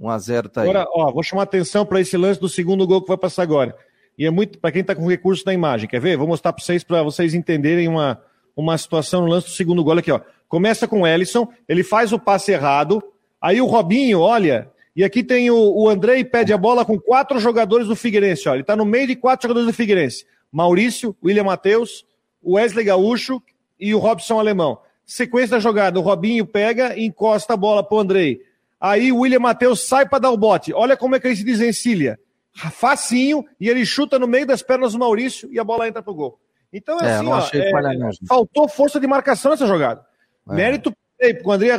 [0.00, 0.70] 1x0 tá aí.
[0.70, 3.76] Agora, ó, vou chamar atenção para esse lance do segundo gol que vai passar agora.
[4.16, 5.88] E é muito para quem está com recurso da imagem.
[5.88, 6.16] Quer ver?
[6.16, 8.20] Vou mostrar para vocês para vocês entenderem uma,
[8.56, 10.20] uma situação no lance do segundo gol aqui, ó.
[10.48, 13.00] Começa com o Ellison, ele faz o passe errado,
[13.40, 17.38] aí o Robinho, olha, e aqui tem o, o Andrei pede a bola com quatro
[17.38, 18.54] jogadores do Figueirense, ó.
[18.54, 20.26] Ele está no meio de quatro jogadores do Figueirense.
[20.50, 22.04] Maurício, William Matheus,
[22.44, 23.40] Wesley Gaúcho
[23.78, 24.80] e o Robson Alemão.
[25.06, 28.42] Sequência da jogada, o Robinho pega e encosta a bola pro Andrei.
[28.80, 30.72] Aí o William Matheus sai para dar o bote.
[30.72, 32.18] Olha como é que ele se desencilha.
[32.52, 36.14] Facinho, e ele chuta no meio das pernas do Maurício e a bola entra pro
[36.14, 36.40] gol.
[36.72, 40.04] Então é, é assim, ó, é, faltou força de marcação nessa jogada.
[40.48, 40.54] É.
[40.54, 41.70] Mérito, porque o André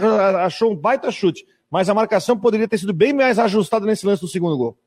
[0.44, 4.22] achou um baita chute, mas a marcação poderia ter sido bem mais ajustada nesse lance
[4.22, 4.78] do segundo gol.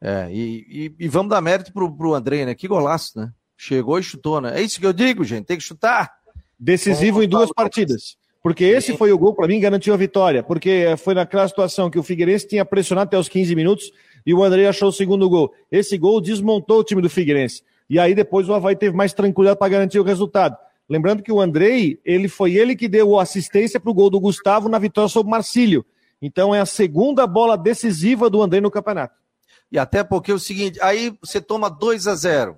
[0.00, 2.54] É, e, e, e vamos dar mérito pro, pro André, né?
[2.54, 3.32] Que golaço, né?
[3.56, 4.58] Chegou e chutou, né?
[4.58, 6.12] É isso que eu digo, gente, tem que chutar.
[6.58, 8.16] Decisivo em duas partidas.
[8.46, 10.40] Porque esse foi o gol, para mim, garantiu a vitória.
[10.40, 13.90] Porque foi naquela situação que o Figueirense tinha pressionado até os 15 minutos
[14.24, 15.52] e o André achou o segundo gol.
[15.68, 17.64] Esse gol desmontou o time do Figueirense.
[17.90, 20.56] E aí depois o Havaí teve mais tranquilidade para garantir o resultado.
[20.88, 24.68] Lembrando que o Andrei, ele foi ele que deu assistência para o gol do Gustavo
[24.68, 25.84] na vitória sobre o Marcílio.
[26.22, 29.16] Então é a segunda bola decisiva do Andrei no campeonato.
[29.72, 32.56] E até porque é o seguinte, aí você toma 2 a 0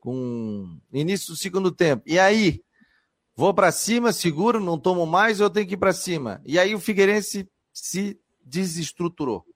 [0.00, 2.02] com início do segundo tempo.
[2.04, 2.60] E aí,
[3.40, 6.42] Vou para cima, seguro, não tomo mais, eu tenho que ir para cima.
[6.44, 9.46] E aí o Figueirense se desestruturou.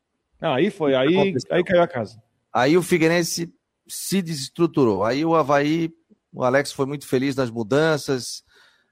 [0.40, 2.18] Ah, aí foi, aí, aí caiu a casa.
[2.50, 3.52] Aí o Figueirense
[3.86, 5.04] se desestruturou.
[5.04, 5.92] Aí o Havaí,
[6.32, 8.42] o Alex foi muito feliz nas mudanças.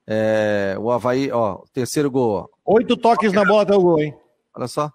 [0.07, 2.50] É, o Havaí, ó, terceiro gol.
[2.62, 2.74] Ó.
[2.74, 4.14] Oito toques na bola até o gol, hein?
[4.55, 4.92] Olha só.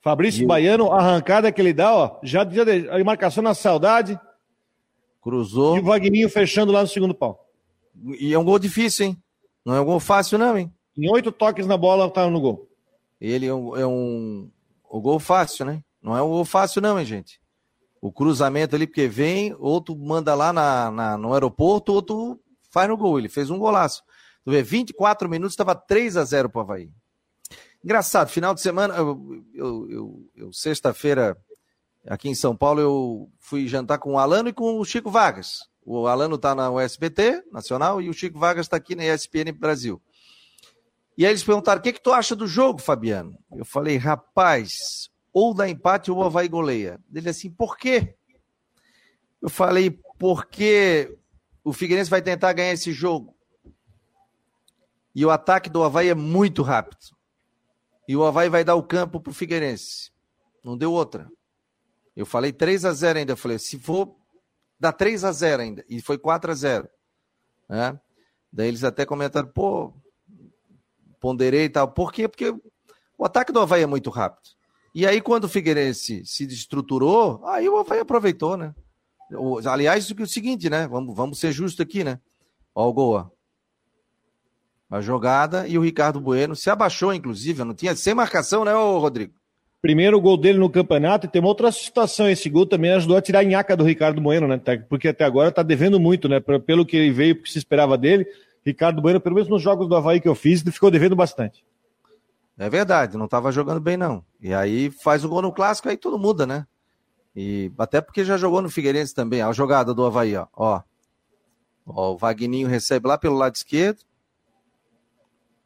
[0.00, 2.20] Fabrício e Baiano, arrancada que ele dá, ó.
[2.22, 2.62] Já, já
[2.94, 4.16] a marcação na saudade.
[5.20, 5.76] Cruzou.
[5.76, 7.47] E o Vagninho fechando lá no segundo pau.
[8.18, 9.22] E é um gol difícil, hein?
[9.64, 10.72] Não é um gol fácil, não, hein?
[10.96, 12.68] Em oito toques na bola, tá no gol.
[13.20, 14.50] Ele é um, é um,
[14.90, 15.82] um gol fácil, né?
[16.02, 17.40] Não é um gol fácil, não, hein, gente?
[18.00, 22.96] O cruzamento ali, porque vem, outro manda lá na, na no aeroporto, outro faz no
[22.96, 23.18] gol.
[23.18, 24.02] Ele fez um golaço.
[24.44, 26.90] Tu vê, 24 minutos, estava 3 a 0 para o Havaí.
[27.84, 31.36] Engraçado, final de semana, eu, eu, eu, eu sexta-feira,
[32.06, 35.68] aqui em São Paulo, eu fui jantar com o Alano e com o Chico Vargas.
[35.90, 39.98] O Alano está na USBT Nacional e o Chico Vargas está aqui na ESPN Brasil.
[41.16, 43.38] E aí eles perguntaram: o que, que tu acha do jogo, Fabiano?
[43.50, 47.00] Eu falei: rapaz, ou dá empate ou vai goleia.
[47.10, 48.14] Ele assim: por quê?
[49.40, 51.16] Eu falei: porque
[51.64, 53.34] o Figueirense vai tentar ganhar esse jogo.
[55.14, 57.16] E o ataque do Havaí é muito rápido.
[58.06, 60.12] E o Havaí vai dar o campo pro Figueirense.
[60.62, 61.30] Não deu outra.
[62.14, 63.32] Eu falei 3 a 0 ainda.
[63.32, 64.17] Eu falei, se for,
[64.78, 65.84] dá 3 a 0 ainda.
[65.88, 66.88] E foi 4 a 0
[67.68, 68.00] né?
[68.52, 69.92] Daí eles até comentaram, pô,
[71.20, 71.88] ponderei e tal.
[71.88, 72.26] Por quê?
[72.26, 72.54] Porque
[73.16, 74.56] o ataque do Havaí é muito rápido.
[74.94, 78.74] E aí, quando o Figueirense se destruturou, aí o Havaí aproveitou, né?
[79.70, 80.88] Aliás, o seguinte, né?
[80.88, 82.18] Vamos, vamos ser justos aqui, né?
[82.74, 83.32] Ó, o Goa.
[84.90, 89.37] A jogada e o Ricardo Bueno se abaixou, inclusive, não tinha sem marcação, né, Rodrigo?
[89.80, 92.28] Primeiro gol dele no campeonato e tem uma outra situação.
[92.28, 94.60] Esse gol também ajudou a tirar a nhaca do Ricardo Bueno, né?
[94.88, 96.40] Porque até agora tá devendo muito, né?
[96.40, 98.26] Pelo que ele veio, porque se esperava dele.
[98.66, 101.64] Ricardo Bueno, pelo menos nos jogos do Havaí que eu fiz, ficou devendo bastante.
[102.58, 104.24] É verdade, não estava jogando bem, não.
[104.40, 106.66] E aí faz o gol no clássico, aí tudo muda, né?
[107.36, 109.40] E até porque já jogou no Figueirense também.
[109.42, 110.48] A jogada do Havaí, ó.
[110.56, 110.82] ó.
[111.86, 114.00] ó o Vagninho recebe lá pelo lado esquerdo.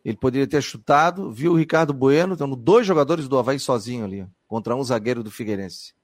[0.05, 4.27] Ele poderia ter chutado, viu o Ricardo Bueno, então dois jogadores do Havaí sozinho ali,
[4.49, 5.95] contra um zagueiro do Figueirense.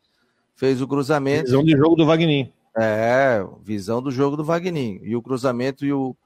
[0.55, 1.47] Fez o cruzamento.
[1.47, 2.53] Visão de jogo do Vagninho.
[2.77, 5.01] É, visão do jogo do Vagninho.
[5.05, 6.17] E o cruzamento e o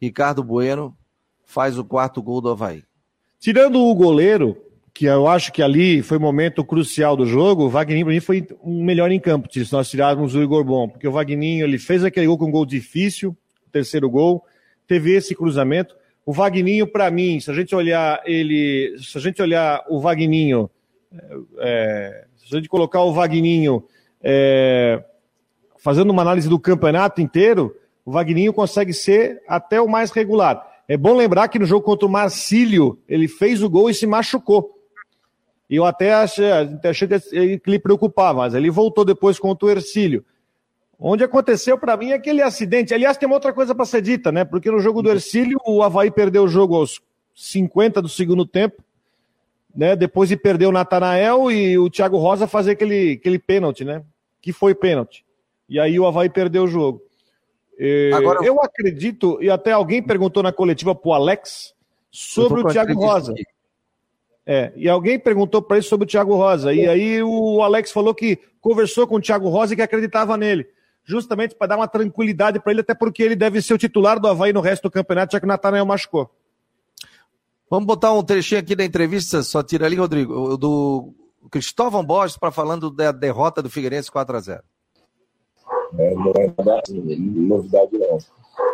[0.00, 0.96] Ricardo Bueno
[1.44, 2.82] faz o quarto gol do Havaí.
[3.38, 4.56] Tirando o goleiro,
[4.92, 8.20] que eu acho que ali foi o momento crucial do jogo, o Vagninho para mim
[8.20, 11.78] foi o melhor em campo, se nós tirarmos o Igor Bom, porque o Vagninho ele
[11.78, 13.36] fez aquele gol com um gol difícil,
[13.72, 14.44] terceiro gol,
[14.86, 15.94] teve esse cruzamento.
[16.24, 20.70] O Vagninho, para mim, se a gente olhar ele, se a gente olhar o Vagninho,
[21.58, 23.84] é, se a gente colocar o Vagninho
[24.22, 25.02] é,
[25.78, 30.66] fazendo uma análise do campeonato inteiro, o Vagninho consegue ser até o mais regular.
[30.86, 34.06] É bom lembrar que no jogo contra o Marcílio, ele fez o gol e se
[34.06, 34.76] machucou.
[35.68, 40.24] E eu até achei, achei que ele preocupava, mas ele voltou depois contra o Ercílio.
[41.02, 42.92] Onde aconteceu para mim aquele acidente.
[42.92, 44.44] Aliás, tem uma outra coisa para ser dita, né?
[44.44, 47.00] Porque no jogo do Ercílio, o Havaí perdeu o jogo aos
[47.34, 48.84] 50 do segundo tempo,
[49.74, 49.96] né?
[49.96, 54.02] Depois de perder o Natanael e o Thiago Rosa fazer aquele, aquele pênalti, né?
[54.42, 55.24] Que foi pênalti.
[55.66, 57.00] E aí o Havaí perdeu o jogo.
[57.78, 61.72] E, Agora, eu acredito, e até alguém perguntou na coletiva pro Alex
[62.10, 63.32] sobre o Thiago Rosa.
[64.44, 66.74] É, e alguém perguntou para ele sobre o Thiago Rosa.
[66.74, 70.68] E aí o Alex falou que conversou com o Thiago Rosa e que acreditava nele
[71.04, 74.28] justamente para dar uma tranquilidade para ele, até porque ele deve ser o titular do
[74.28, 76.30] Havaí no resto do campeonato, já que o Natanael machucou.
[77.68, 81.14] Vamos botar um trechinho aqui da entrevista, só tira ali, Rodrigo, do
[81.50, 84.62] Cristóvão Borges para falando da derrota do Figueirense 4 a 0
[85.98, 88.18] é, Não é nada novidade, não.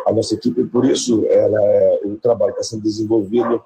[0.05, 3.63] A nossa equipe, por isso, ela é, o trabalho está sendo desenvolvido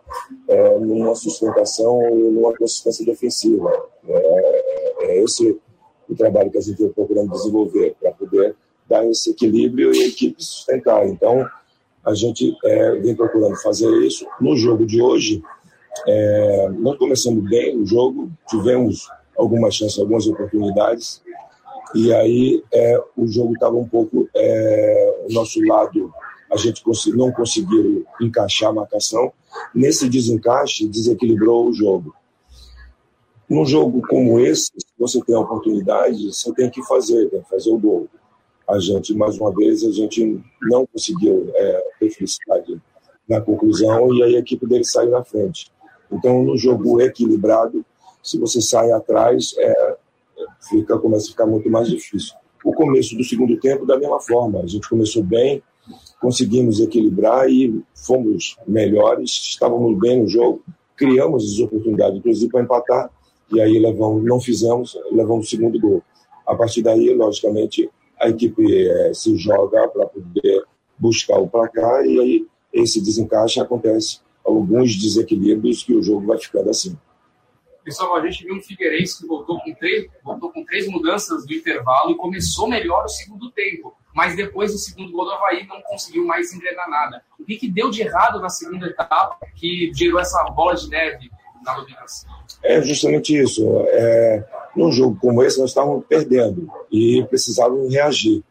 [0.48, 3.72] é, numa sustentação e numa consistência defensiva.
[4.08, 5.60] É, é, é esse
[6.12, 8.56] o trabalho que a gente vem procurando desenvolver para poder
[8.88, 11.08] dar esse equilíbrio e a equipe sustentar.
[11.08, 11.48] Então,
[12.04, 14.26] a gente é, vem procurando fazer isso.
[14.40, 15.42] No jogo de hoje,
[16.08, 21.22] é, nós começamos bem o jogo, tivemos algumas chances, algumas oportunidades,
[21.96, 26.14] e aí é, o jogo estava um pouco, é, o nosso lado,
[26.52, 26.84] a gente
[27.16, 29.32] não conseguiu encaixar a marcação.
[29.74, 32.14] Nesse desencaixe, desequilibrou o jogo.
[33.52, 37.50] Num jogo como esse, se você tem a oportunidade, você tem que fazer, tem que
[37.50, 38.08] fazer o gol.
[38.66, 42.82] A gente, mais uma vez, a gente não conseguiu é, ter felicidade
[43.28, 45.70] na conclusão e aí a equipe dele saiu na frente.
[46.10, 47.86] Então, no jogo equilibrado,
[48.24, 49.98] se você sai atrás, é,
[50.70, 52.34] fica, começa a ficar muito mais difícil.
[52.64, 55.62] O começo do segundo tempo, da mesma forma, a gente começou bem,
[56.22, 60.64] conseguimos equilibrar e fomos melhores, estávamos bem no jogo,
[60.96, 63.12] criamos as oportunidades, inclusive para empatar,
[63.52, 66.04] e aí levamos, não fizemos, levamos o segundo gol.
[66.46, 70.64] A partir daí, logicamente, a equipe é, se joga para poder
[70.98, 76.70] buscar o placar e aí esse desencaixe acontece alguns desequilíbrios que o jogo vai ficando
[76.70, 76.98] assim.
[77.84, 81.54] Pessoal, a gente viu um Figueirense que voltou com três, voltou com três mudanças do
[81.54, 85.82] intervalo e começou melhor o segundo tempo, mas depois do segundo gol do Havaí não
[85.82, 87.24] conseguiu mais engrenar nada.
[87.40, 91.32] O que, que deu de errado na segunda etapa que gerou essa bola de neve
[91.64, 91.86] na?
[92.64, 93.64] É justamente isso.
[93.88, 94.44] É,
[94.76, 98.44] num jogo como esse, nós estávamos perdendo e precisávamos reagir.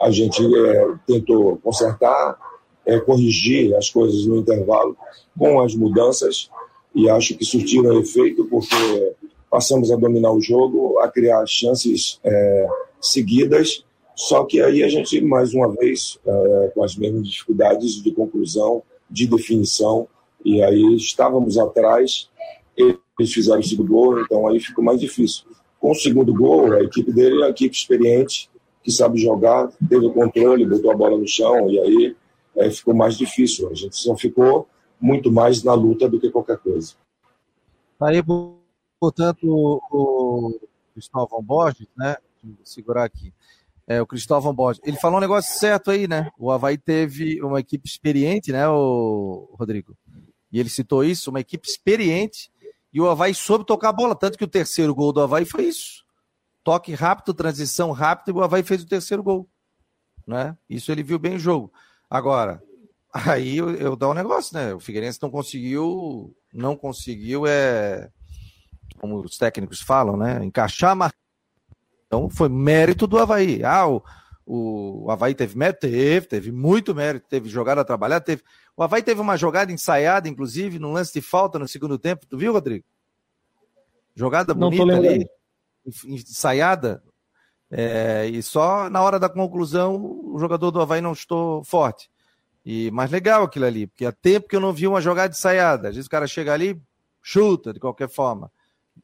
[0.00, 2.38] A gente é, tentou consertar,
[2.84, 4.96] é, corrigir as coisas no intervalo
[5.38, 6.50] com as mudanças
[6.94, 9.14] e acho que surtiram efeito porque
[9.50, 12.66] passamos a dominar o jogo, a criar chances é,
[13.00, 18.12] seguidas, só que aí a gente, mais uma vez, é, com as mesmas dificuldades de
[18.12, 20.08] conclusão, de definição,
[20.44, 22.28] e aí estávamos atrás
[22.76, 25.44] eles fizeram o segundo gol, então aí ficou mais difícil.
[25.78, 28.50] Com o segundo gol, a equipe dele é uma equipe experiente,
[28.82, 32.16] que sabe jogar, teve o controle, botou a bola no chão, e aí
[32.56, 33.68] é, ficou mais difícil.
[33.70, 34.68] A gente só ficou
[35.00, 36.94] muito mais na luta do que qualquer coisa.
[38.00, 38.22] Aí,
[39.00, 39.46] portanto,
[39.90, 40.58] o
[40.92, 42.16] Cristóvão Borges, né?
[42.42, 43.32] Vou segurar aqui.
[43.86, 44.82] É, o Cristóvão Borges.
[44.84, 46.30] Ele falou um negócio certo aí, né?
[46.38, 49.96] O Havaí teve uma equipe experiente, né, o Rodrigo?
[50.50, 52.50] E ele citou isso, uma equipe experiente,
[52.94, 55.64] e o Havaí soube tocar a bola, tanto que o terceiro gol do Havaí foi
[55.64, 56.04] isso.
[56.62, 59.48] Toque rápido, transição rápida, e o Havaí fez o terceiro gol.
[60.24, 60.56] Né?
[60.70, 61.72] Isso ele viu bem o jogo.
[62.08, 62.62] Agora,
[63.12, 64.72] aí eu, eu dou um negócio, né?
[64.72, 68.08] O Figueirense não conseguiu, não conseguiu, é,
[69.00, 70.44] como os técnicos falam, né?
[70.44, 71.10] Encaixar a
[72.06, 73.64] então foi mérito do Havaí.
[73.64, 74.02] Ah, o,
[74.46, 75.80] o Havaí teve mérito?
[75.80, 78.42] Teve, teve muito mérito, teve jogada a trabalhar, teve.
[78.76, 82.26] O Havaí teve uma jogada ensaiada, inclusive, num lance de falta no segundo tempo.
[82.26, 82.84] Tu viu, Rodrigo?
[84.14, 85.26] Jogada bonita ali,
[86.06, 87.02] ensaiada.
[87.70, 92.08] É, e só na hora da conclusão o jogador do Havaí não estou forte.
[92.64, 95.88] E, mas legal aquilo ali, porque há tempo que eu não vi uma jogada ensaiada.
[95.88, 96.80] Às vezes o cara chega ali,
[97.22, 98.50] chuta de qualquer forma.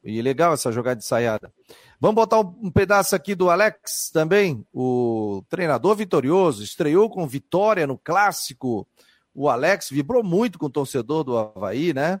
[0.03, 1.53] E legal essa jogada ensaiada.
[1.99, 7.97] Vamos botar um pedaço aqui do Alex também, o treinador vitorioso, estreou com vitória no
[7.97, 8.87] clássico.
[9.33, 12.19] O Alex vibrou muito com o torcedor do Havaí, né?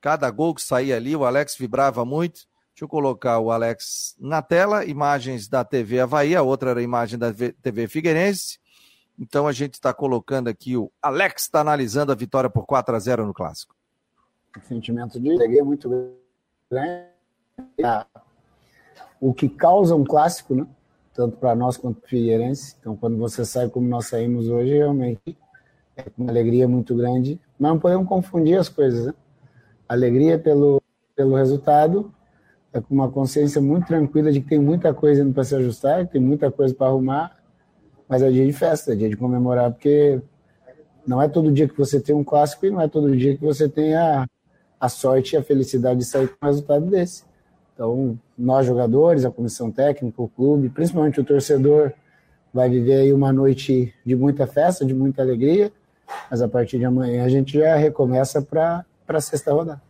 [0.00, 2.40] Cada gol que saía ali, o Alex vibrava muito.
[2.72, 6.82] Deixa eu colocar o Alex na tela, imagens da TV Havaí, a outra era a
[6.82, 8.58] imagem da TV Figueirense.
[9.18, 12.98] Então a gente está colocando aqui o Alex está analisando a vitória por 4 a
[12.98, 13.74] 0 no clássico.
[14.62, 15.88] sentimento de alegria muito
[16.70, 17.08] grande
[19.20, 20.66] o que causa um clássico, né?
[21.12, 22.76] tanto para nós quanto para o Figueirense.
[22.78, 25.36] Então, quando você sai como nós saímos hoje, realmente
[25.98, 27.40] é uma alegria muito grande.
[27.58, 29.06] Mas não podemos confundir as coisas.
[29.06, 29.14] Né?
[29.88, 30.82] Alegria pelo,
[31.14, 32.12] pelo resultado,
[32.72, 36.20] é com uma consciência muito tranquila de que tem muita coisa para se ajustar, tem
[36.20, 37.36] muita coisa para arrumar,
[38.08, 40.20] mas é dia de festa, é dia de comemorar, porque
[41.06, 43.44] não é todo dia que você tem um clássico e não é todo dia que
[43.44, 44.26] você tem a,
[44.78, 47.24] a sorte e a felicidade de sair com um resultado desse.
[47.74, 51.92] Então, nós jogadores, a comissão técnica, o clube, principalmente o torcedor,
[52.52, 55.72] vai viver aí uma noite de muita festa, de muita alegria,
[56.30, 59.82] mas a partir de amanhã a gente já recomeça para a sexta rodada.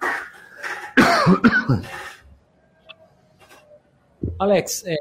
[4.38, 4.96] Alex, é,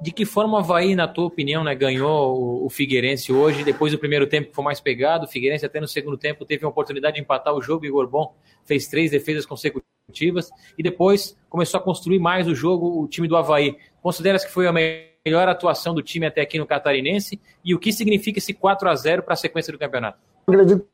[0.00, 3.92] de que forma o Havaí, na tua opinião, né, ganhou o, o, Figueirense hoje, depois
[3.92, 6.68] do primeiro tempo que foi mais pegado, o Figueirense até no segundo tempo teve a
[6.68, 8.34] oportunidade de empatar o jogo, e Igor Bom
[8.64, 13.36] fez três defesas consecutivas e depois começou a construir mais o jogo o time do
[13.36, 13.76] Havaí.
[14.02, 17.92] Consideras que foi a melhor atuação do time até aqui no Catarinense e o que
[17.92, 20.18] significa esse 4 a 0 para a sequência do campeonato?
[20.46, 20.86] acredito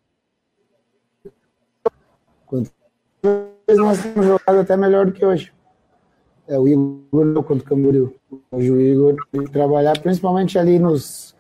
[3.77, 5.53] nós temos jogado até melhor do que hoje.
[6.47, 8.15] É, o Igor contra o Camboriú.
[8.51, 9.17] Hoje o Igor
[9.51, 11.35] trabalhar, principalmente ali nos,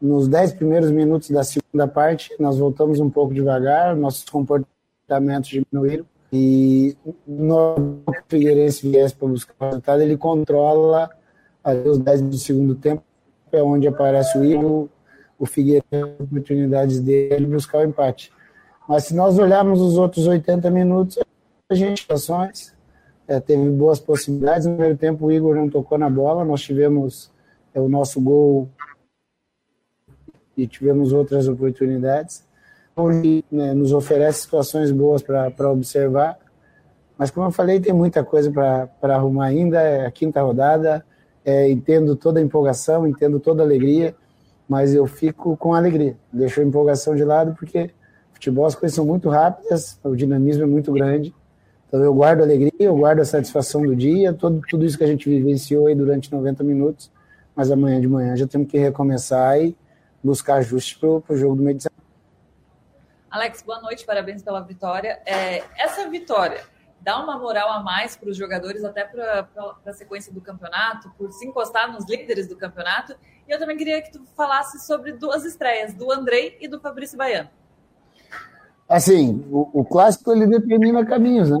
[0.00, 2.34] nos 10 primeiros minutos da segunda parte.
[2.40, 6.06] Nós voltamos um pouco devagar, nossos comportamentos diminuíram.
[6.32, 11.10] E no Figueirense viesse para buscar o resultado, ele controla
[11.76, 13.02] os 10 do segundo tempo,
[13.52, 14.88] é onde aparece o Igor,
[15.38, 18.32] o Figueirense, oportunidades dele buscar o empate.
[18.88, 21.18] Mas se nós olharmos os outros 80 minutos,
[21.70, 22.74] a gente ações,
[23.26, 24.66] é, teve boas possibilidades.
[24.66, 27.30] No primeiro tempo, o Igor não tocou na bola, nós tivemos
[27.74, 28.68] é, o nosso gol
[30.56, 32.48] e tivemos outras oportunidades
[32.98, 36.36] onde né, nos oferece situações boas para observar.
[37.16, 39.80] Mas, como eu falei, tem muita coisa para arrumar ainda.
[39.80, 41.04] É a quinta rodada,
[41.48, 44.14] é, entendo toda a empolgação, entendo toda a alegria,
[44.68, 46.14] mas eu fico com alegria.
[46.30, 47.90] Deixo a empolgação de lado porque
[48.34, 51.34] futebol as coisas são muito rápidas, o dinamismo é muito grande.
[51.86, 55.04] Então eu guardo a alegria, eu guardo a satisfação do dia, todo, tudo isso que
[55.04, 57.10] a gente vivenciou aí durante 90 minutos,
[57.56, 59.74] mas amanhã de manhã já temos que recomeçar e
[60.22, 62.02] buscar ajustes para o jogo do meio de semana.
[63.30, 65.18] Alex, boa noite, parabéns pela vitória.
[65.24, 66.60] É, essa vitória
[67.08, 69.48] dá uma moral a mais para os jogadores, até para
[69.86, 73.14] a sequência do campeonato, por se encostar nos líderes do campeonato.
[73.48, 77.18] E eu também queria que tu falasse sobre duas estreias, do Andrei e do Fabrício
[78.86, 81.58] Assim, o, o clássico ele determina caminhos, né?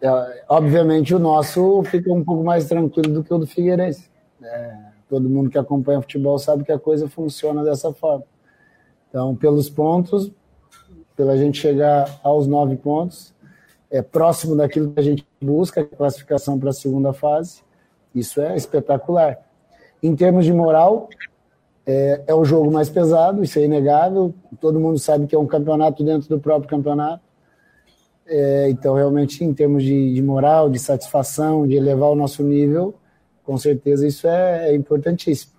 [0.00, 4.08] É, obviamente o nosso fica um pouco mais tranquilo do que o do Figueirense.
[4.40, 4.76] É,
[5.08, 8.24] todo mundo que acompanha futebol sabe que a coisa funciona dessa forma.
[9.08, 10.30] Então, pelos pontos,
[11.16, 13.34] pela gente chegar aos nove pontos,
[13.90, 17.62] é próximo daquilo que a gente busca, classificação para a segunda fase.
[18.14, 19.38] Isso é espetacular.
[20.02, 21.08] Em termos de moral,
[21.86, 24.32] é, é o jogo mais pesado, isso é inegável.
[24.60, 27.22] Todo mundo sabe que é um campeonato dentro do próprio campeonato.
[28.26, 32.94] É, então, realmente, em termos de, de, moral, de satisfação, de elevar o nosso nível,
[33.44, 35.52] com certeza isso é, é importantíssimo.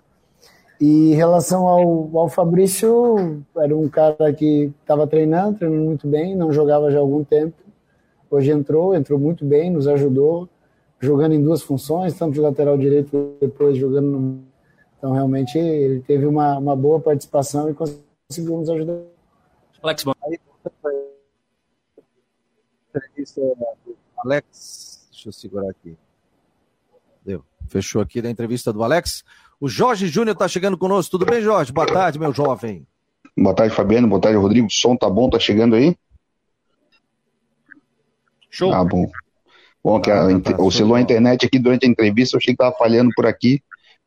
[0.80, 6.34] E em relação ao, ao Fabrício, era um cara que estava treinando, treinando muito bem,
[6.34, 7.61] não jogava já há algum tempo.
[8.36, 10.48] Hoje entrou, entrou muito bem, nos ajudou,
[11.00, 14.52] jogando em duas funções, tanto de lateral direito depois jogando no...
[14.98, 19.00] Então, realmente, ele teve uma, uma boa participação e conseguiu nos ajudar.
[19.82, 20.04] Alex,
[24.24, 25.96] Alex, deixa eu segurar aqui.
[27.24, 27.44] Deu.
[27.68, 29.24] Fechou aqui da entrevista do Alex.
[29.60, 31.10] O Jorge Júnior está chegando conosco.
[31.10, 31.72] Tudo bem, Jorge?
[31.72, 32.86] Boa tarde, meu jovem.
[33.36, 34.06] Boa tarde, Fabiano.
[34.06, 34.66] Boa tarde, Rodrigo.
[34.66, 35.28] O som tá bom?
[35.28, 35.96] Tá chegando aí?
[38.52, 38.72] Show.
[38.72, 39.10] Ah, bom.
[39.82, 42.58] Bom, que a, ah, tá, oscilou a internet aqui durante a entrevista, eu achei que
[42.58, 43.60] tava falhando por aqui,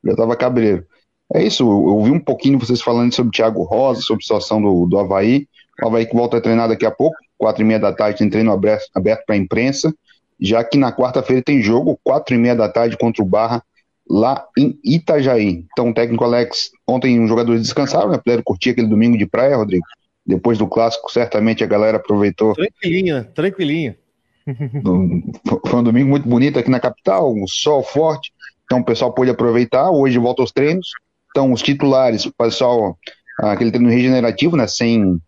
[0.04, 0.86] já tava cabreiro.
[1.34, 4.62] É isso, eu ouvi um pouquinho vocês falando sobre o Thiago Rosa, sobre a situação
[4.62, 5.48] do, do Havaí.
[5.84, 8.30] O Havaí que volta a treinar daqui a pouco, quatro e meia da tarde tem
[8.30, 9.93] treino aberto, aberto para a imprensa,
[10.39, 13.62] já que na quarta-feira tem jogo, quatro e meia da tarde contra o Barra,
[14.08, 15.66] lá em Itajaí.
[15.72, 18.18] Então, o técnico Alex, ontem os jogadores descansaram, né?
[18.18, 19.86] Puderam curtir aquele domingo de praia, Rodrigo.
[20.26, 22.54] Depois do clássico, certamente a galera aproveitou.
[22.54, 23.98] Tranquilinha, tranquilinha.
[24.46, 28.32] Foi um domingo muito bonito aqui na capital, um sol forte,
[28.64, 29.89] então o pessoal pôde aproveitar.
[29.89, 30.89] Hoje volta aos treinos.
[31.32, 32.98] Então, os titulares, o pessoal,
[33.39, 34.68] aquele treino regenerativo, né?
[34.68, 35.20] Sem,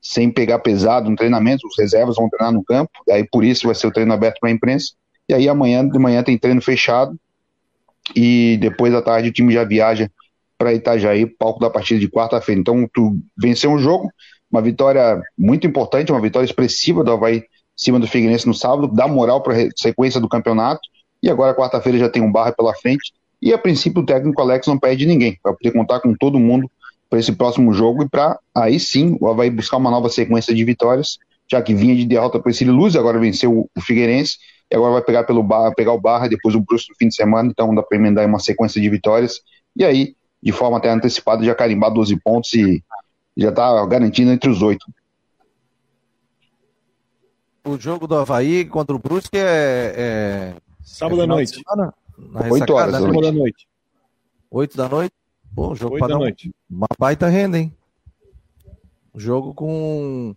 [0.00, 3.74] sem pegar pesado no treinamento, os reservas vão treinar no campo, daí por isso vai
[3.74, 4.94] ser o treino aberto para a imprensa.
[5.28, 7.16] E aí amanhã de manhã tem treino fechado,
[8.16, 10.10] e depois da tarde o time já viaja
[10.58, 12.60] para Itajaí, palco da partida de quarta-feira.
[12.60, 14.10] Então, tu venceu um jogo,
[14.50, 17.44] uma vitória muito importante, uma vitória expressiva do Havaí
[17.76, 20.80] cima do Figueirense no sábado, dá moral para a sequência do campeonato,
[21.22, 24.66] e agora quarta-feira já tem um barra pela frente, e a princípio o técnico Alex
[24.66, 26.70] não perde ninguém, vai poder contar com todo mundo
[27.10, 30.64] para esse próximo jogo e para aí sim o Havaí buscar uma nova sequência de
[30.64, 31.18] vitórias,
[31.50, 34.38] já que vinha de derrota para esse Luz, agora venceu o Figueirense,
[34.70, 37.14] e agora vai pegar pelo Barra, pegar o Barra, depois o Brusque no fim de
[37.14, 39.40] semana, então dá para emendar uma sequência de vitórias,
[39.76, 42.82] e aí, de forma até antecipada, já carimbar 12 pontos e
[43.36, 44.86] já está garantindo entre os oito.
[47.64, 49.94] O jogo do Havaí contra o Brusque é.
[49.96, 50.54] é...
[50.82, 51.62] Sábado é à noite.
[51.62, 51.94] Semana,
[52.50, 52.92] Oito horas.
[52.92, 53.68] Sábado da noite.
[54.50, 55.14] Oito da noite?
[55.50, 56.52] Bom, jogo para noite.
[56.70, 57.74] uma baita renda, hein?
[59.14, 60.34] Jogo com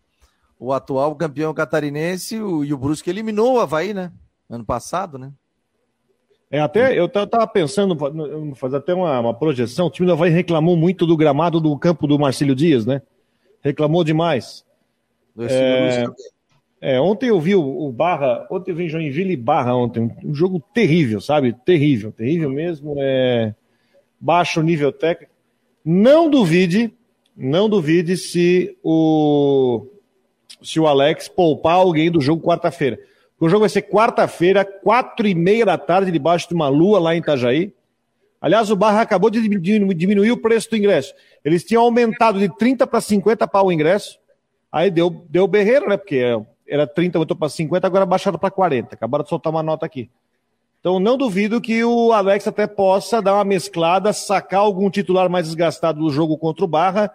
[0.59, 4.11] o atual campeão catarinense o, e o Brusque eliminou o Havaí, né?
[4.49, 5.31] ano passado, né?
[6.49, 7.97] É, até eu tava pensando,
[8.55, 9.87] fazer até uma, uma, projeção.
[9.87, 13.01] O time do Havaí reclamou muito do gramado do campo do Marcílio Dias, né?
[13.61, 14.63] Reclamou demais.
[15.39, 16.05] É,
[16.87, 20.35] é, ontem eu vi o, o, Barra, ontem eu vi Joinville e Barra ontem, um
[20.35, 21.51] jogo terrível, sabe?
[21.51, 22.93] Terrível, terrível mesmo.
[22.99, 23.55] É,
[24.19, 25.33] baixo nível técnico.
[25.83, 26.93] Não duvide,
[27.35, 29.87] não duvide se o
[30.61, 32.99] se o Alex poupar alguém do jogo quarta-feira.
[33.39, 37.15] O jogo vai ser quarta-feira, quatro e meia da tarde, debaixo de uma lua lá
[37.15, 37.73] em Itajaí.
[38.39, 41.15] Aliás, o Barra acabou de diminuir o preço do ingresso.
[41.43, 44.19] Eles tinham aumentado de 30 para 50 pau o ingresso.
[44.71, 45.97] Aí deu, deu berreiro, né?
[45.97, 46.23] Porque
[46.67, 48.95] era 30, botou para 50, agora baixaram para 40.
[48.95, 50.09] Acabaram de soltar uma nota aqui.
[50.79, 55.47] Então, não duvido que o Alex até possa dar uma mesclada, sacar algum titular mais
[55.47, 57.11] desgastado do jogo contra o Barra,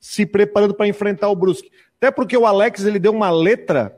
[0.00, 1.70] se preparando para enfrentar o Brusque.
[1.98, 3.96] Até porque o Alex ele deu uma letra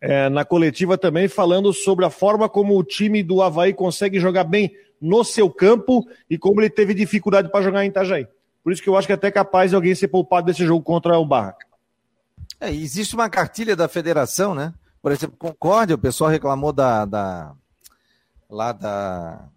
[0.00, 4.44] é, na coletiva também, falando sobre a forma como o time do Havaí consegue jogar
[4.44, 8.28] bem no seu campo e como ele teve dificuldade para jogar em Itajaí.
[8.62, 10.84] Por isso que eu acho que é até capaz de alguém ser poupado desse jogo
[10.84, 11.56] contra o Barra.
[12.62, 14.72] É, existe uma cartilha da federação, né?
[15.02, 17.56] Por exemplo, Concórdia, o pessoal reclamou da, da
[18.48, 19.48] lá da.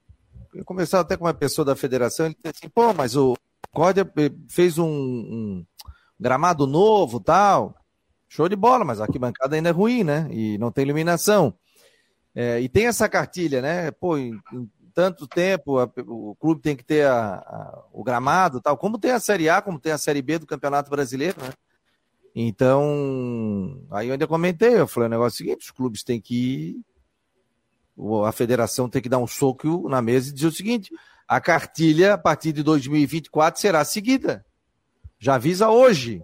[0.51, 3.38] Eu conversava até com uma pessoa da federação, ele disse assim, pô, mas o
[3.72, 4.12] Concórdia
[4.49, 5.66] fez um, um
[6.20, 7.76] gramado novo tal.
[8.28, 10.28] Show de bola, mas a arquibancada ainda é ruim, né?
[10.32, 11.53] E não tem iluminação.
[12.34, 13.91] É, e tem essa cartilha, né?
[13.91, 18.60] Pô, em, em tanto tempo a, o clube tem que ter a, a, o gramado
[18.60, 21.49] tal, como tem a Série A, como tem a Série B do Campeonato Brasileiro, né?
[22.36, 26.19] Então, aí eu ainda comentei, eu falei o negócio é o seguinte, os clubes têm
[26.19, 26.83] que
[28.27, 30.91] a federação tem que dar um soco na mesa e dizer o seguinte,
[31.25, 34.45] a cartilha a partir de 2024 será seguida.
[35.17, 36.21] Já avisa hoje.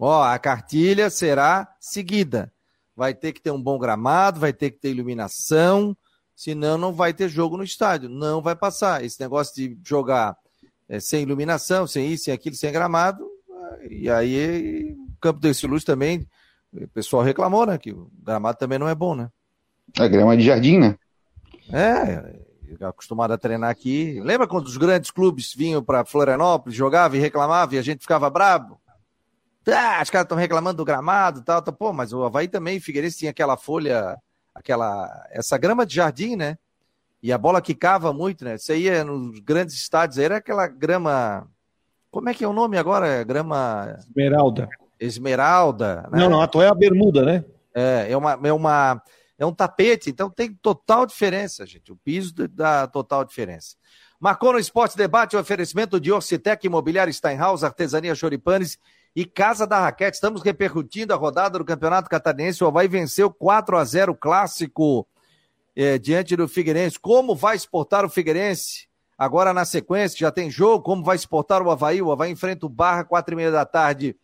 [0.00, 2.52] Ó, a cartilha será seguida.
[2.96, 5.96] Vai ter que ter um bom gramado, vai ter que ter iluminação,
[6.34, 8.08] senão não vai ter jogo no estádio.
[8.08, 9.04] Não vai passar.
[9.04, 10.36] Esse negócio de jogar
[10.88, 13.24] é, sem iluminação, sem isso, sem aquilo, sem gramado.
[13.88, 16.26] E aí, campo desse luz também,
[16.72, 17.78] o pessoal reclamou, né?
[17.78, 19.30] Que o gramado também não é bom, né?
[19.98, 20.98] É grama de jardim, né?
[21.72, 22.44] É,
[22.84, 24.20] acostumado a treinar aqui.
[24.20, 28.28] Lembra quando os grandes clubes vinham para Florianópolis, jogavam e reclamavam e a gente ficava
[28.28, 28.80] bravo?
[29.68, 31.74] Ah, os caras estão reclamando do gramado e tal, tal.
[31.74, 34.16] Pô, mas o Havaí também, Figueirense tinha aquela folha,
[34.54, 36.56] aquela, essa grama de jardim, né?
[37.20, 38.56] E a bola quicava muito, né?
[38.56, 41.48] Você ia nos grandes estádios, era aquela grama.
[42.12, 43.24] Como é que é o nome agora?
[43.24, 43.96] Grama.
[43.98, 44.68] Esmeralda.
[44.98, 46.08] Esmeralda.
[46.10, 46.20] Né?
[46.20, 47.44] Não, não, a tua é a bermuda, né?
[47.74, 49.02] É, é uma, é uma
[49.38, 51.92] é um tapete, então tem total diferença, gente.
[51.92, 53.76] O piso dá total diferença.
[54.18, 58.78] Marcou no Esporte Debate o oferecimento de Orcitec Imobiliário Steinhaus, Artesania Choripanes
[59.14, 60.14] e Casa da Raquete.
[60.14, 62.64] Estamos repercutindo a rodada do Campeonato Catarinense.
[62.64, 65.06] O Havaí venceu 4 a 0 clássico
[65.74, 66.98] é, diante do Figueirense.
[66.98, 68.88] Como vai exportar o Figueirense?
[69.18, 70.82] Agora na sequência, já tem jogo.
[70.82, 72.00] Como vai exportar o Havaí?
[72.00, 74.16] O Havaí enfrenta o Barra, quatro e meia da tarde,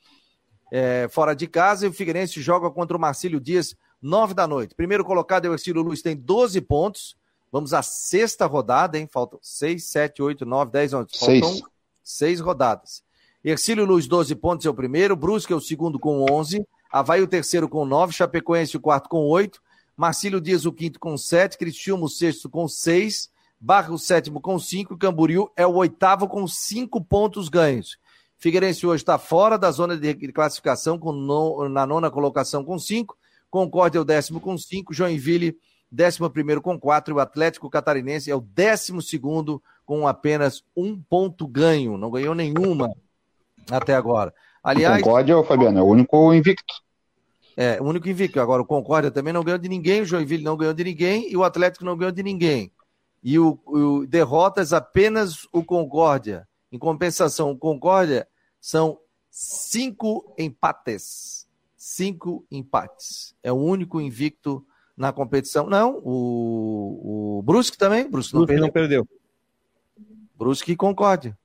[0.73, 1.85] é, fora de casa.
[1.85, 4.75] E o Figueirense joga contra o Marcílio Dias, nove da noite.
[4.75, 7.15] Primeiro colocado é o Ercílio Luiz, tem 12 pontos.
[7.53, 9.07] Vamos à sexta rodada, hein?
[9.07, 11.09] Faltam seis, sete, oito, nove, dez, onze.
[11.19, 11.63] Faltam seis,
[12.03, 13.05] seis rodadas.
[13.45, 15.15] Ercílio Luiz, 12 pontos, é o primeiro.
[15.15, 16.67] Brusque é o segundo com 11.
[16.91, 18.13] Havaí o terceiro com 9.
[18.15, 19.61] Chapecoense o quarto com 8.
[19.95, 21.59] Marcílio Dias o quinto com 7.
[21.59, 23.31] Cristiúmo o sexto com 6.
[23.61, 24.97] Barra o sétimo com 5.
[24.97, 27.99] Camboriú é o oitavo com 5 pontos ganhos.
[28.43, 31.13] Figueirense hoje está fora da zona de classificação com
[31.69, 33.17] na nona colocação com 5.
[33.49, 34.93] Concórdia é o décimo com 5.
[34.93, 35.57] Joinville
[35.89, 41.47] décimo primeiro com quatro, o Atlético Catarinense é o décimo segundo com apenas um ponto
[41.47, 42.93] ganho, não ganhou nenhuma
[43.71, 44.35] até agora.
[44.61, 46.75] Aliás, o Concórdia, Fabiano, é o único invicto.
[47.57, 48.41] É, o único invicto.
[48.41, 51.37] Agora, o Concórdia também não ganhou de ninguém, o Joinville não ganhou de ninguém e
[51.37, 52.73] o Atlético não ganhou de ninguém.
[53.23, 56.49] E o, o derrotas apenas o Concórdia.
[56.73, 58.27] Em compensação, o Concórdia
[58.63, 61.49] são cinco empates.
[61.77, 63.35] Cinco empates.
[63.43, 64.65] É o único invicto
[64.97, 65.67] na competição.
[65.67, 68.09] Não, o, o Brusque também.
[68.09, 68.65] Brusque, não, perdeu.
[68.65, 69.09] não perdeu.
[70.39, 71.37] Brusque e Concórdia.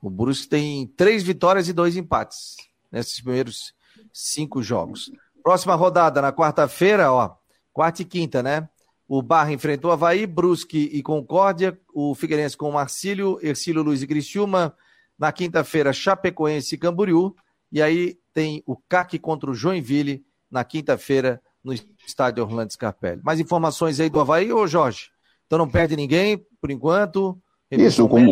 [0.00, 2.56] O Brusque tem três vitórias e dois empates
[2.92, 3.74] nesses primeiros
[4.12, 5.10] cinco jogos.
[5.42, 7.34] Próxima rodada, na quarta-feira, ó.
[7.72, 8.68] Quarta e quinta, né?
[9.08, 14.06] O Barra enfrentou Havaí, Brusque e Concórdia, o Figueirense com o Marcílio, Ercílio Luiz e
[14.06, 14.74] Criciúma.
[15.18, 17.34] Na quinta-feira, Chapecoense e Camboriú.
[17.70, 21.72] E aí tem o CAC contra o Joinville na quinta-feira, no
[22.06, 23.20] estádio Orlando Scarpelli.
[23.24, 25.10] Mais informações aí do Havaí, ô Jorge?
[25.46, 27.38] Então não perde ninguém, por enquanto.
[27.70, 28.30] Isso, como,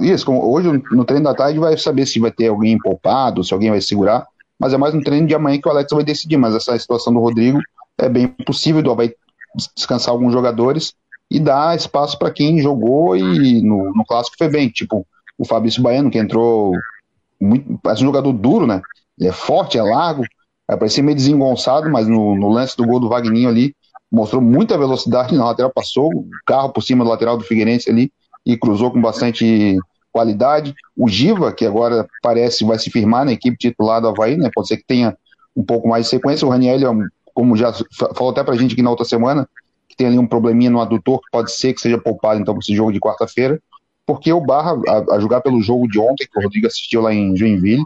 [0.00, 3.52] isso como hoje no treino da tarde vai saber se vai ter alguém poupado, se
[3.52, 4.26] alguém vai segurar,
[4.58, 7.12] mas é mais um treino de amanhã que o Alex vai decidir, mas essa situação
[7.12, 7.58] do Rodrigo
[7.98, 9.14] é bem possível do Havaí
[9.74, 10.94] descansar alguns jogadores
[11.30, 15.06] e dar espaço para quem jogou e no, no clássico foi bem, tipo
[15.38, 16.72] o Fabrício Baiano, que entrou
[17.40, 18.80] muito, parece um jogador duro, né?
[19.18, 20.24] Ele é forte, é largo,
[20.68, 23.74] Vai parecer meio desengonçado, mas no, no, lance do gol do Vagninho ali,
[24.10, 28.10] mostrou muita velocidade na lateral, passou o carro por cima do lateral do Figueirense ali
[28.44, 29.76] e cruzou com bastante
[30.10, 30.74] qualidade.
[30.96, 34.50] O Giva, que agora parece vai se firmar na equipe titular do Havaí, né?
[34.52, 35.16] Pode ser que tenha
[35.54, 36.46] um pouco mais de sequência.
[36.46, 37.72] O Raniel, é como já
[38.14, 39.48] falou até pra gente aqui na outra semana,
[39.88, 42.60] que tem ali um probleminha no adutor, que pode ser que seja poupado então para
[42.60, 43.60] esse jogo de quarta-feira,
[44.06, 47.12] porque o Barra, a, a, jogar pelo jogo de ontem, que o Rodrigo assistiu lá
[47.12, 47.84] em Joinville,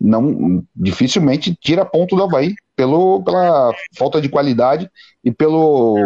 [0.00, 4.90] não dificilmente tira ponto do Havaí pelo, pela falta de qualidade
[5.24, 5.96] e pelo,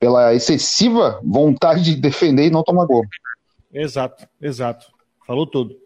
[0.00, 3.04] pela excessiva vontade de defender e não tomar gol.
[3.72, 4.86] Exato, exato.
[5.26, 5.76] Falou tudo.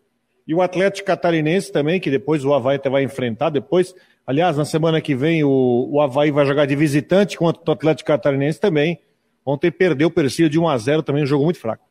[0.46, 3.94] E o Atlético Catarinense também, que depois o Havaí vai enfrentar, depois,
[4.26, 8.06] aliás, na semana que vem o, o Havaí vai jogar de visitante contra o Atlético
[8.06, 9.00] Catarinense também.
[9.44, 11.87] Ontem perdeu o Persia de 1 a 0 também, um jogo muito fraco.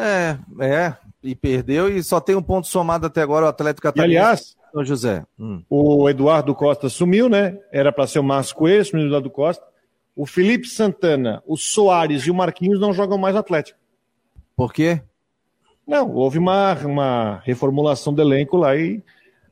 [0.00, 4.18] É, é, e perdeu e só tem um ponto somado até agora o Atlético Catarinense.
[4.18, 5.26] Aliás, São José.
[5.38, 5.62] Hum.
[5.68, 7.58] O Eduardo Costa sumiu, né?
[7.70, 9.64] Era para ser o Márcio Coelho, o Eduardo Costa.
[10.16, 13.78] O Felipe Santana, o Soares e o Marquinhos não jogam mais Atlético.
[14.56, 15.02] Por quê?
[15.86, 19.02] Não, houve uma, uma reformulação do elenco lá e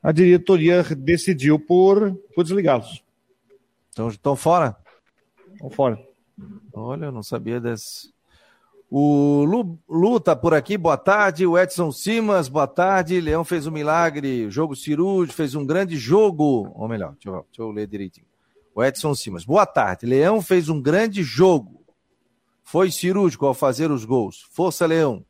[0.03, 3.03] a diretoria decidiu por, por desligá-los.
[3.91, 4.77] Então estão fora?
[5.53, 5.99] Estão fora.
[6.73, 8.13] Olha, eu não sabia desse.
[8.91, 11.47] O Lu, Lu tá por aqui, boa tarde.
[11.47, 13.21] O Edson Simas, boa tarde.
[13.21, 16.73] Leão fez um milagre, jogo cirúrgico, fez um grande jogo.
[16.75, 18.27] Ou melhor, deixa eu, deixa eu ler direitinho.
[18.75, 20.07] O Edson Simas, boa tarde.
[20.07, 21.85] Leão fez um grande jogo.
[22.65, 24.47] Foi cirúrgico ao fazer os gols.
[24.53, 25.25] Força, Leão.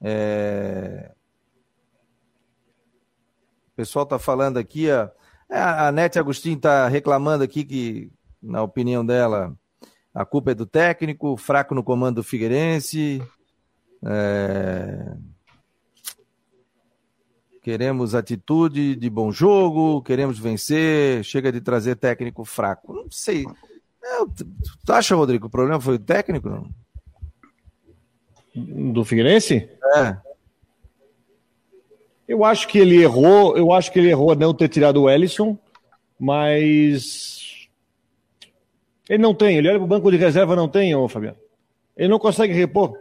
[0.00, 1.12] É...
[3.72, 5.10] O pessoal tá falando aqui, a,
[5.48, 8.12] a Nete Agostinho tá reclamando aqui que,
[8.42, 9.56] na opinião dela,
[10.18, 13.22] a culpa é do técnico, fraco no comando do Figueirense.
[14.04, 15.12] É...
[17.62, 22.92] Queremos atitude de bom jogo, queremos vencer, chega de trazer técnico fraco.
[22.92, 23.46] Não sei.
[24.02, 24.24] É,
[24.84, 26.48] tu acha, Rodrigo, o problema foi o técnico?
[26.48, 26.68] Não?
[28.92, 29.70] Do Figueirense?
[29.94, 30.16] É.
[32.26, 35.56] Eu acho que ele errou, eu acho que ele errou não ter tirado o Ellison,
[36.18, 37.37] mas
[39.08, 41.36] ele não tem, ele olha para o banco de reserva, não tem, ô Fabiano.
[41.96, 42.92] Ele não consegue repor.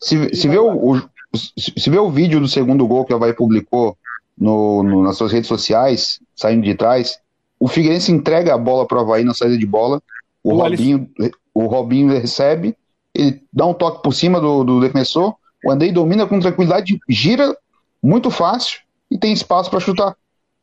[0.00, 1.02] Se, se, vê o, o,
[1.36, 3.96] se vê o vídeo do segundo gol que o Havaí publicou
[4.36, 7.18] no, no, nas suas redes sociais, saindo de trás,
[7.58, 10.02] o Figueirense entrega a bola para o Havaí na saída de bola,
[10.42, 11.08] o, O Robinho,
[11.54, 12.76] o Robinho recebe,
[13.14, 17.56] ele dá um toque por cima do, do defensor, o Andrei domina com tranquilidade, gira
[18.02, 20.14] muito fácil e tem espaço para chutar.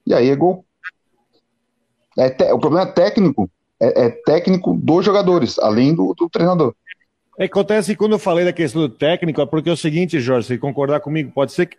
[0.06, 0.64] E aí é gol.
[2.18, 3.50] É te- o problema técnico
[3.82, 6.76] é, é técnico dos jogadores, além do, do treinador.
[7.38, 9.78] É que acontece que quando eu falei da questão do técnico, é porque é o
[9.78, 11.78] seguinte, Jorge, se concordar comigo, pode ser que.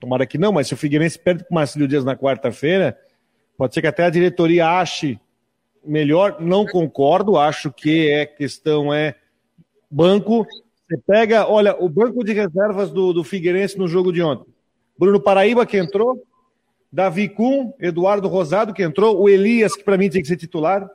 [0.00, 2.96] Tomara que não, mas se o Figueirense perde para o Marcílio Dias na quarta-feira,
[3.56, 5.18] pode ser que até a diretoria ache
[5.84, 6.36] melhor.
[6.40, 9.16] Não concordo, acho que é questão é
[9.90, 10.46] banco.
[10.88, 14.46] Você pega, olha, o banco de reservas do, do Figueirense no jogo de ontem.
[14.96, 16.22] Bruno Paraíba que entrou,
[16.92, 20.88] Davi Kuhn, Eduardo Rosado que entrou, o Elias, que para mim tinha que ser titular,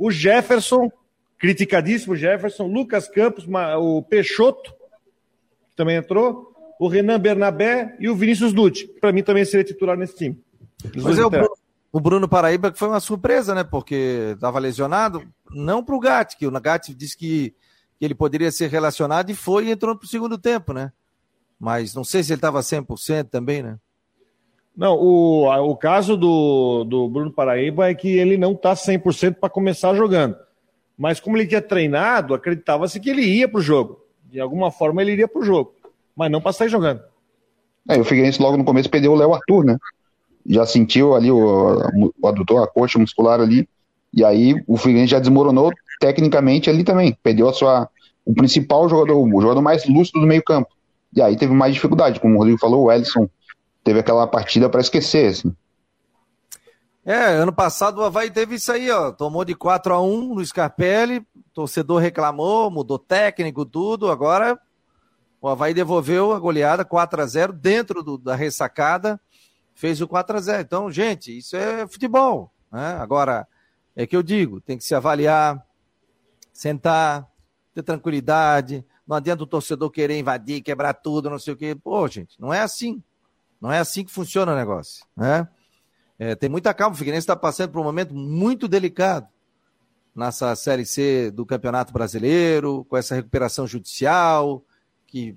[0.00, 0.90] o Jefferson,
[1.38, 3.46] criticadíssimo Jefferson, Lucas Campos,
[3.78, 4.72] o Peixoto,
[5.68, 9.62] que também entrou, o Renan Bernabé e o Vinícius Dutti, que para mim também seria
[9.62, 10.42] titular nesse time.
[10.96, 11.28] Mas é o.
[11.28, 11.50] Bruno,
[11.92, 13.62] o Bruno Paraíba que foi uma surpresa, né?
[13.62, 17.54] Porque estava lesionado, não para o Gatti, que o Gatti disse que,
[17.98, 20.90] que ele poderia ser relacionado e foi e entrou para o segundo tempo, né?
[21.58, 23.78] Mas não sei se ele estava 100% também, né?
[24.76, 29.50] Não, o, o caso do, do Bruno Paraíba é que ele não está 100% para
[29.50, 30.36] começar jogando.
[30.96, 34.04] Mas como ele tinha treinado, acreditava-se que ele ia para o jogo.
[34.30, 35.74] De alguma forma ele iria para o jogo,
[36.14, 37.02] mas não para sair jogando.
[37.88, 39.76] É, o Figueirense logo no começo perdeu o Léo Arthur, né?
[40.46, 41.76] Já sentiu ali o,
[42.20, 43.68] o adutor, a coxa muscular ali,
[44.12, 47.16] e aí o Figueirense já desmoronou tecnicamente ali também.
[47.22, 47.88] Perdeu a sua,
[48.24, 50.68] o principal jogador, o jogador mais lúcido do meio campo.
[51.14, 53.28] E aí teve mais dificuldade, como o Rodrigo falou, o Ellison
[53.82, 55.54] teve aquela partida para esquecer, assim.
[57.04, 59.10] É, ano passado o Havaí teve isso aí, ó.
[59.10, 64.10] Tomou de 4 a 1 no Scarpelli, torcedor reclamou, mudou técnico, tudo.
[64.10, 64.60] Agora
[65.40, 69.18] o Havaí devolveu a goleada 4 a 0 dentro do- da ressacada,
[69.74, 72.52] fez o 4 a 0 Então, gente, isso é futebol.
[72.70, 72.96] Né?
[73.00, 73.48] Agora,
[73.96, 75.64] é que eu digo, tem que se avaliar,
[76.52, 77.26] sentar,
[77.74, 78.84] ter tranquilidade.
[79.06, 81.74] Não adianta o torcedor querer invadir, quebrar tudo, não sei o quê.
[81.74, 83.02] Pô, gente, não é assim.
[83.60, 85.04] Não é assim que funciona o negócio.
[85.16, 85.46] Né?
[86.18, 86.94] É, tem muita calma.
[86.94, 89.26] O Figueirense está passando por um momento muito delicado
[90.14, 94.62] nessa Série C do Campeonato Brasileiro, com essa recuperação judicial,
[95.06, 95.36] que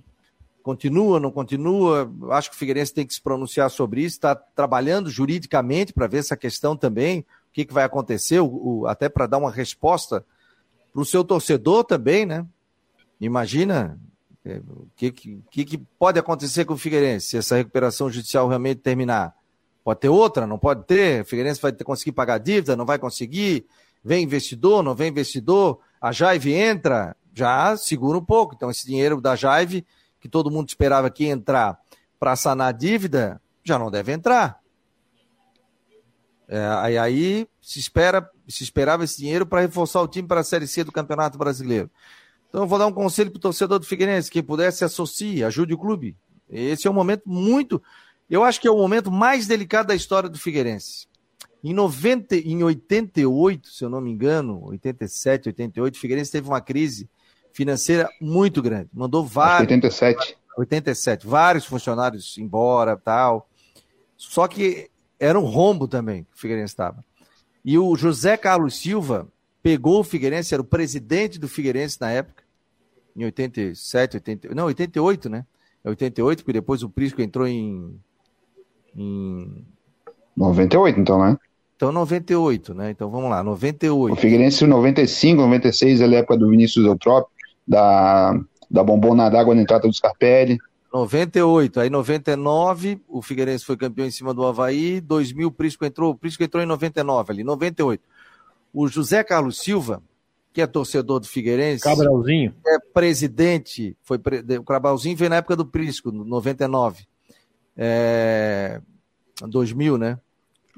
[0.62, 2.12] continua, não continua.
[2.32, 6.20] Acho que o Figueirense tem que se pronunciar sobre isso, está trabalhando juridicamente para ver
[6.20, 8.48] essa questão também, o que, que vai acontecer, o,
[8.82, 10.26] o- até para dar uma resposta
[10.92, 12.46] para o seu torcedor também, né?
[13.20, 14.00] Imagina
[14.46, 19.34] o que, que, que pode acontecer com o Figueirense se essa recuperação judicial realmente terminar.
[19.84, 21.22] Pode ter outra, não pode ter.
[21.22, 23.66] O Figueirense vai ter, conseguir pagar dívida, não vai conseguir.
[24.04, 25.80] Vem investidor, não vem investidor.
[26.00, 28.54] A Jaive entra, já segura um pouco.
[28.56, 29.86] Então, esse dinheiro da Jaive,
[30.20, 31.80] que todo mundo esperava que ia entrar
[32.20, 34.60] para sanar a dívida, já não deve entrar.
[36.48, 40.44] É, aí, aí se, espera, se esperava esse dinheiro para reforçar o time para a
[40.44, 41.90] Série C do Campeonato Brasileiro.
[42.54, 45.44] Então, eu vou dar um conselho para o torcedor do Figueirense: quem puder se associe,
[45.44, 46.16] ajude o clube.
[46.48, 47.82] Esse é um momento muito.
[48.30, 51.08] Eu acho que é o momento mais delicado da história do Figueirense.
[51.64, 56.62] Em, 90, em 88, se eu não me engano, 87, 88, o Figueirense teve uma
[56.62, 57.10] crise
[57.52, 58.88] financeira muito grande.
[58.94, 59.62] Mandou vários.
[59.62, 60.38] 87.
[60.56, 63.50] 87, vários funcionários embora tal.
[64.16, 67.04] Só que era um rombo também que o Figueirense estava.
[67.66, 69.28] E o José Carlos Silva
[69.64, 72.43] pegou o Figueirense, era o presidente do Figueirense na época,
[73.16, 75.46] em 87, 80, não, 88, né?
[75.84, 78.00] É 88, porque depois o Prisco entrou em,
[78.96, 79.66] em
[80.36, 81.38] 98, então, né?
[81.76, 82.92] então 98, né?
[82.92, 84.16] Então vamos lá, O 98.
[84.16, 87.30] Figueirense em 95, 96, ele é a época do Vinícius Eutrópio,
[87.68, 88.40] da,
[88.72, 90.58] da bombona d'água na entrada do Scarpelli.
[90.94, 96.12] 98, aí 99, o Figueirense foi campeão em cima do Havaí, 2000 o Prisco entrou,
[96.12, 98.02] o Prisco entrou em 99 ali, 98.
[98.72, 100.02] O José Carlos Silva,
[100.54, 102.54] que é torcedor do Figueirense, Cabralzinho.
[102.66, 107.06] é presidente, foi pre- o Crabalzinho veio na época do Prisco, no 99.
[107.76, 108.80] É,
[109.42, 110.20] 2000, né?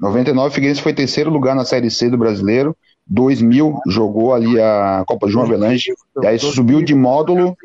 [0.00, 2.76] 99, o Figueirense foi terceiro lugar na Série C do Brasileiro.
[3.06, 5.92] 2000, jogou ali a Copa João Avelange.
[6.22, 7.56] E aí subiu de módulo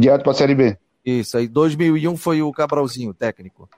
[0.00, 0.76] direto para a Série B.
[1.04, 3.68] Isso, aí 2001 foi o Cabralzinho, técnico.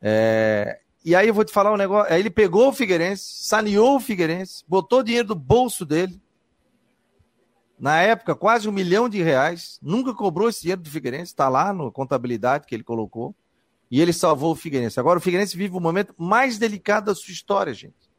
[0.00, 2.12] É, e aí eu vou te falar um negócio.
[2.12, 6.20] Aí ele pegou o Figueirense, saneou o Figueirense, botou dinheiro do bolso dele.
[7.78, 9.78] Na época, quase um milhão de reais.
[9.82, 13.34] Nunca cobrou esse dinheiro do Figueirense, está lá na contabilidade que ele colocou.
[13.90, 14.98] E ele salvou o Figueirense.
[14.98, 18.10] Agora o Figueirense vive o momento mais delicado da sua história, gente.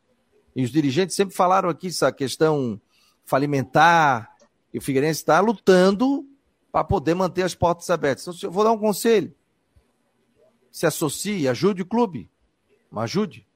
[0.55, 2.79] E os dirigentes sempre falaram aqui essa questão
[3.25, 4.29] falimentar.
[4.73, 6.25] E o Figueirense está lutando
[6.71, 8.27] para poder manter as portas abertas.
[8.27, 9.33] Então, eu vou dar um conselho.
[10.71, 12.29] Se associe, ajude o clube.
[12.93, 13.47] Ajude.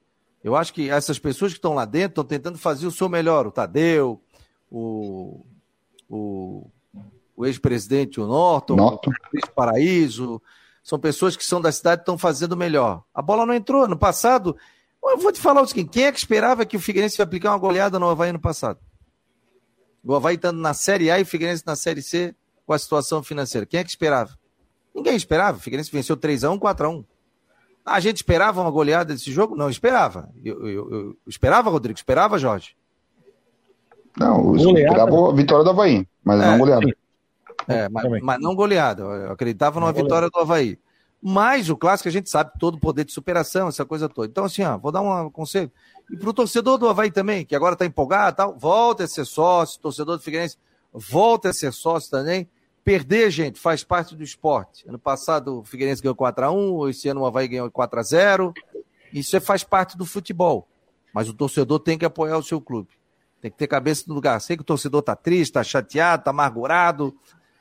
[0.44, 3.46] Eu acho que essas pessoas que estão lá dentro estão tentando fazer o seu melhor.
[3.46, 4.22] O Tadeu,
[4.72, 5.46] o,
[6.10, 6.70] o,
[7.36, 9.12] o ex-presidente, o Norton, Norton.
[9.12, 10.42] o Cris Paraíso.
[10.84, 13.04] São pessoas que são da cidade e estão fazendo o melhor.
[13.14, 13.88] A bola não entrou.
[13.88, 14.58] No passado,
[15.04, 17.52] eu vou te falar o seguinte: quem é que esperava que o Figueirense ia aplicar
[17.52, 18.80] uma goleada no Havaí no passado?
[20.04, 22.36] O Havaí estando na Série A e o Figueirense na Série C
[22.66, 23.66] com a situação financeira.
[23.66, 24.38] Quem é que esperava?
[24.94, 25.58] Ninguém esperava.
[25.58, 27.06] O Figueirense venceu 3x1, 4x1.
[27.86, 29.56] A gente esperava uma goleada desse jogo?
[29.56, 30.30] Não, esperava.
[30.44, 31.98] Eu, eu, eu esperava, Rodrigo?
[31.98, 32.76] Esperava, Jorge?
[34.18, 34.80] Não, Goleada.
[34.80, 36.86] esperava a vitória do Havaí, mas É, não goleada.
[37.68, 38.22] É, mas, Também.
[38.22, 39.04] mas não goleada.
[39.04, 40.78] Eu acreditava numa Não vitória do Havaí.
[41.22, 44.28] Mas o clássico a gente sabe todo o poder de superação, essa coisa toda.
[44.28, 45.70] Então, assim, ó, vou dar um conselho.
[46.10, 49.26] E pro torcedor do Havaí também, que agora tá empolgado e tal, volta a ser
[49.26, 50.58] sócio, torcedor do Figueirense,
[50.94, 52.48] volta a ser sócio também.
[52.86, 54.88] Perder, gente, faz parte do esporte.
[54.88, 58.54] Ano passado o Figueirense ganhou 4x1, esse ano o Havaí ganhou 4x0.
[59.14, 60.68] Isso é- faz parte do futebol.
[61.14, 62.90] Mas o torcedor tem que apoiar o seu clube.
[63.42, 64.40] Tem que ter cabeça no lugar.
[64.42, 67.16] Sei que o torcedor tá triste, tá chateado, tá amargurado,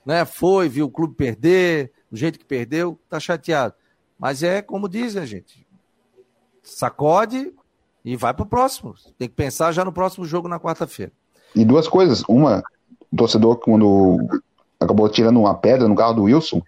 [0.04, 0.24] né?
[0.24, 3.74] Foi, viu o clube perder, do jeito que perdeu, tá chateado.
[4.18, 5.66] Mas é como dizem, gente.
[6.62, 7.52] Sacode
[8.04, 8.94] e vai pro próximo.
[9.16, 11.12] Tem que pensar já no próximo jogo na quarta-feira.
[11.54, 12.22] E duas coisas.
[12.28, 12.62] Uma,
[13.10, 14.18] o torcedor, quando
[14.80, 16.62] acabou tirando uma pedra no carro do Wilson,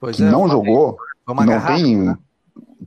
[0.00, 0.96] Pois que é, não jogou,
[1.26, 1.74] não garrafa.
[1.76, 2.16] tem.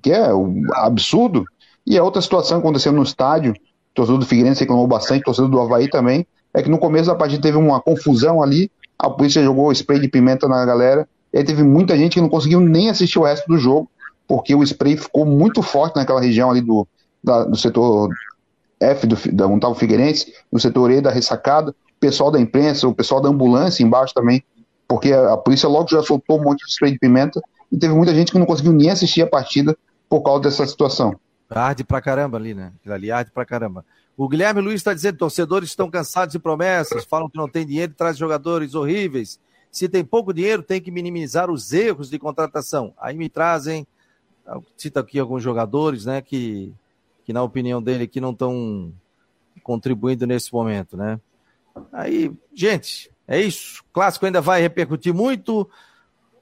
[0.02, 1.46] que é um absurdo.
[1.86, 3.54] E a outra situação que aconteceu no estádio,
[3.98, 7.42] torcedor do Figueirense reclamou bastante, torcedor do Havaí também, é que no começo da partida
[7.42, 11.64] teve uma confusão ali, a polícia jogou spray de pimenta na galera, e aí teve
[11.64, 13.90] muita gente que não conseguiu nem assistir o resto do jogo,
[14.28, 16.88] porque o spray ficou muito forte naquela região ali do,
[17.24, 18.10] da- do setor
[18.80, 22.30] F, do, Fi- da onde estava o Figueirense, no setor E da ressacada, o pessoal
[22.30, 24.44] da imprensa, o pessoal da ambulância embaixo também,
[24.88, 27.42] porque a, a polícia logo já soltou um monte de spray de pimenta,
[27.72, 29.76] e teve muita gente que não conseguiu nem assistir a partida
[30.08, 31.16] por causa dessa situação.
[31.50, 32.74] Arde pra caramba ali, né?
[32.80, 33.86] Aquilo ali arde pra caramba.
[34.18, 37.92] O Guilherme Luiz está dizendo: torcedores estão cansados de promessas, falam que não tem dinheiro
[37.92, 39.40] e traz jogadores horríveis.
[39.72, 42.94] Se tem pouco dinheiro, tem que minimizar os erros de contratação.
[43.00, 43.86] Aí me trazem,
[44.76, 46.74] cita aqui alguns jogadores, né, que,
[47.24, 48.92] que na opinião dele aqui não estão
[49.62, 51.20] contribuindo nesse momento, né?
[51.92, 53.82] Aí, gente, é isso.
[53.82, 55.70] O clássico ainda vai repercutir muito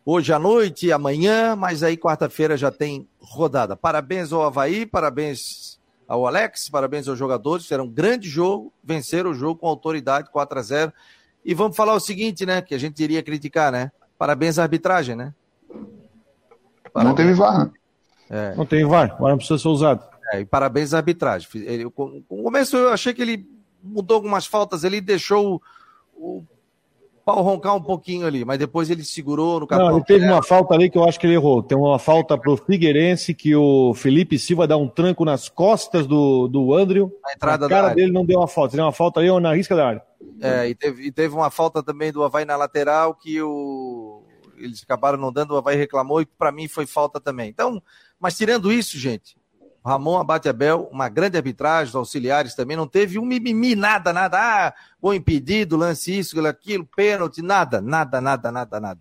[0.05, 3.75] hoje à noite, amanhã, mas aí quarta-feira já tem rodada.
[3.75, 7.65] Parabéns ao Havaí, parabéns ao Alex, parabéns aos jogadores.
[7.65, 10.93] Será um grande jogo, venceram o jogo com autoridade, 4 a 0
[11.43, 12.61] E vamos falar o seguinte, né?
[12.61, 13.91] Que a gente iria criticar, né?
[14.17, 15.33] Parabéns à arbitragem, né?
[16.95, 17.71] Não teve VAR, né?
[18.29, 20.03] É, Não tem VAR, agora não precisa ser usado.
[20.33, 21.47] é, e parabéns à arbitragem.
[21.55, 21.91] Ele, no
[22.43, 23.45] começo eu achei que ele
[23.83, 25.61] mudou algumas faltas ali, deixou
[26.15, 26.45] o, o
[27.25, 29.87] pau roncar um pouquinho ali, mas depois ele segurou no capão.
[29.87, 31.63] Não, ele teve uma falta ali que eu acho que ele errou.
[31.63, 36.47] Tem uma falta pro Figueirense que o Felipe Silva dá um tranco nas costas do,
[36.47, 37.11] do Andrew.
[37.23, 37.95] Na entrada a cara da área.
[37.95, 40.03] dele não deu uma falta, deu uma falta ali na risca da área.
[40.39, 44.23] É, e teve, e teve uma falta também do Havaí na lateral que o,
[44.57, 47.49] eles acabaram não dando, o Havaí reclamou e para mim foi falta também.
[47.49, 47.81] Então,
[48.19, 49.35] mas tirando isso, gente,
[49.85, 54.39] Ramon Abate Abel, uma grande arbitragem, os auxiliares também, não teve um mimimi, nada, nada,
[54.39, 58.99] ah, gol impedido, lance isso, aquilo, pênalti, nada, nada, nada, nada, nada.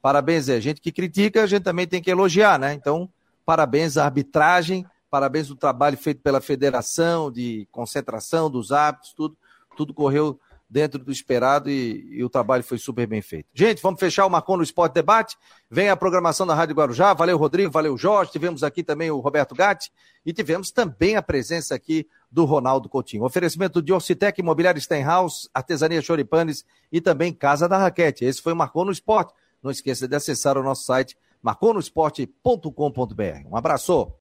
[0.00, 2.72] Parabéns, é gente que critica, a gente também tem que elogiar, né?
[2.72, 3.10] Então,
[3.44, 9.36] parabéns à arbitragem, parabéns ao trabalho feito pela federação, de concentração dos árbitros, tudo,
[9.76, 10.40] tudo correu
[10.72, 13.46] dentro do esperado e, e, o trabalho foi super bem feito.
[13.52, 15.36] Gente, vamos fechar o Marcon no Esporte Debate.
[15.70, 17.12] Vem a programação da Rádio Guarujá.
[17.12, 17.70] Valeu, Rodrigo.
[17.70, 18.32] Valeu, Jorge.
[18.32, 19.92] Tivemos aqui também o Roberto Gatti
[20.24, 23.22] e tivemos também a presença aqui do Ronaldo Coutinho.
[23.22, 28.24] Oferecimento de Orcitec, Imobiliário Stenhouse, Artesania Choripanes e também Casa da Raquete.
[28.24, 29.34] Esse foi o Marcon no Esporte.
[29.62, 33.48] Não esqueça de acessar o nosso site marconosport.com.br.
[33.50, 34.10] Um abraço.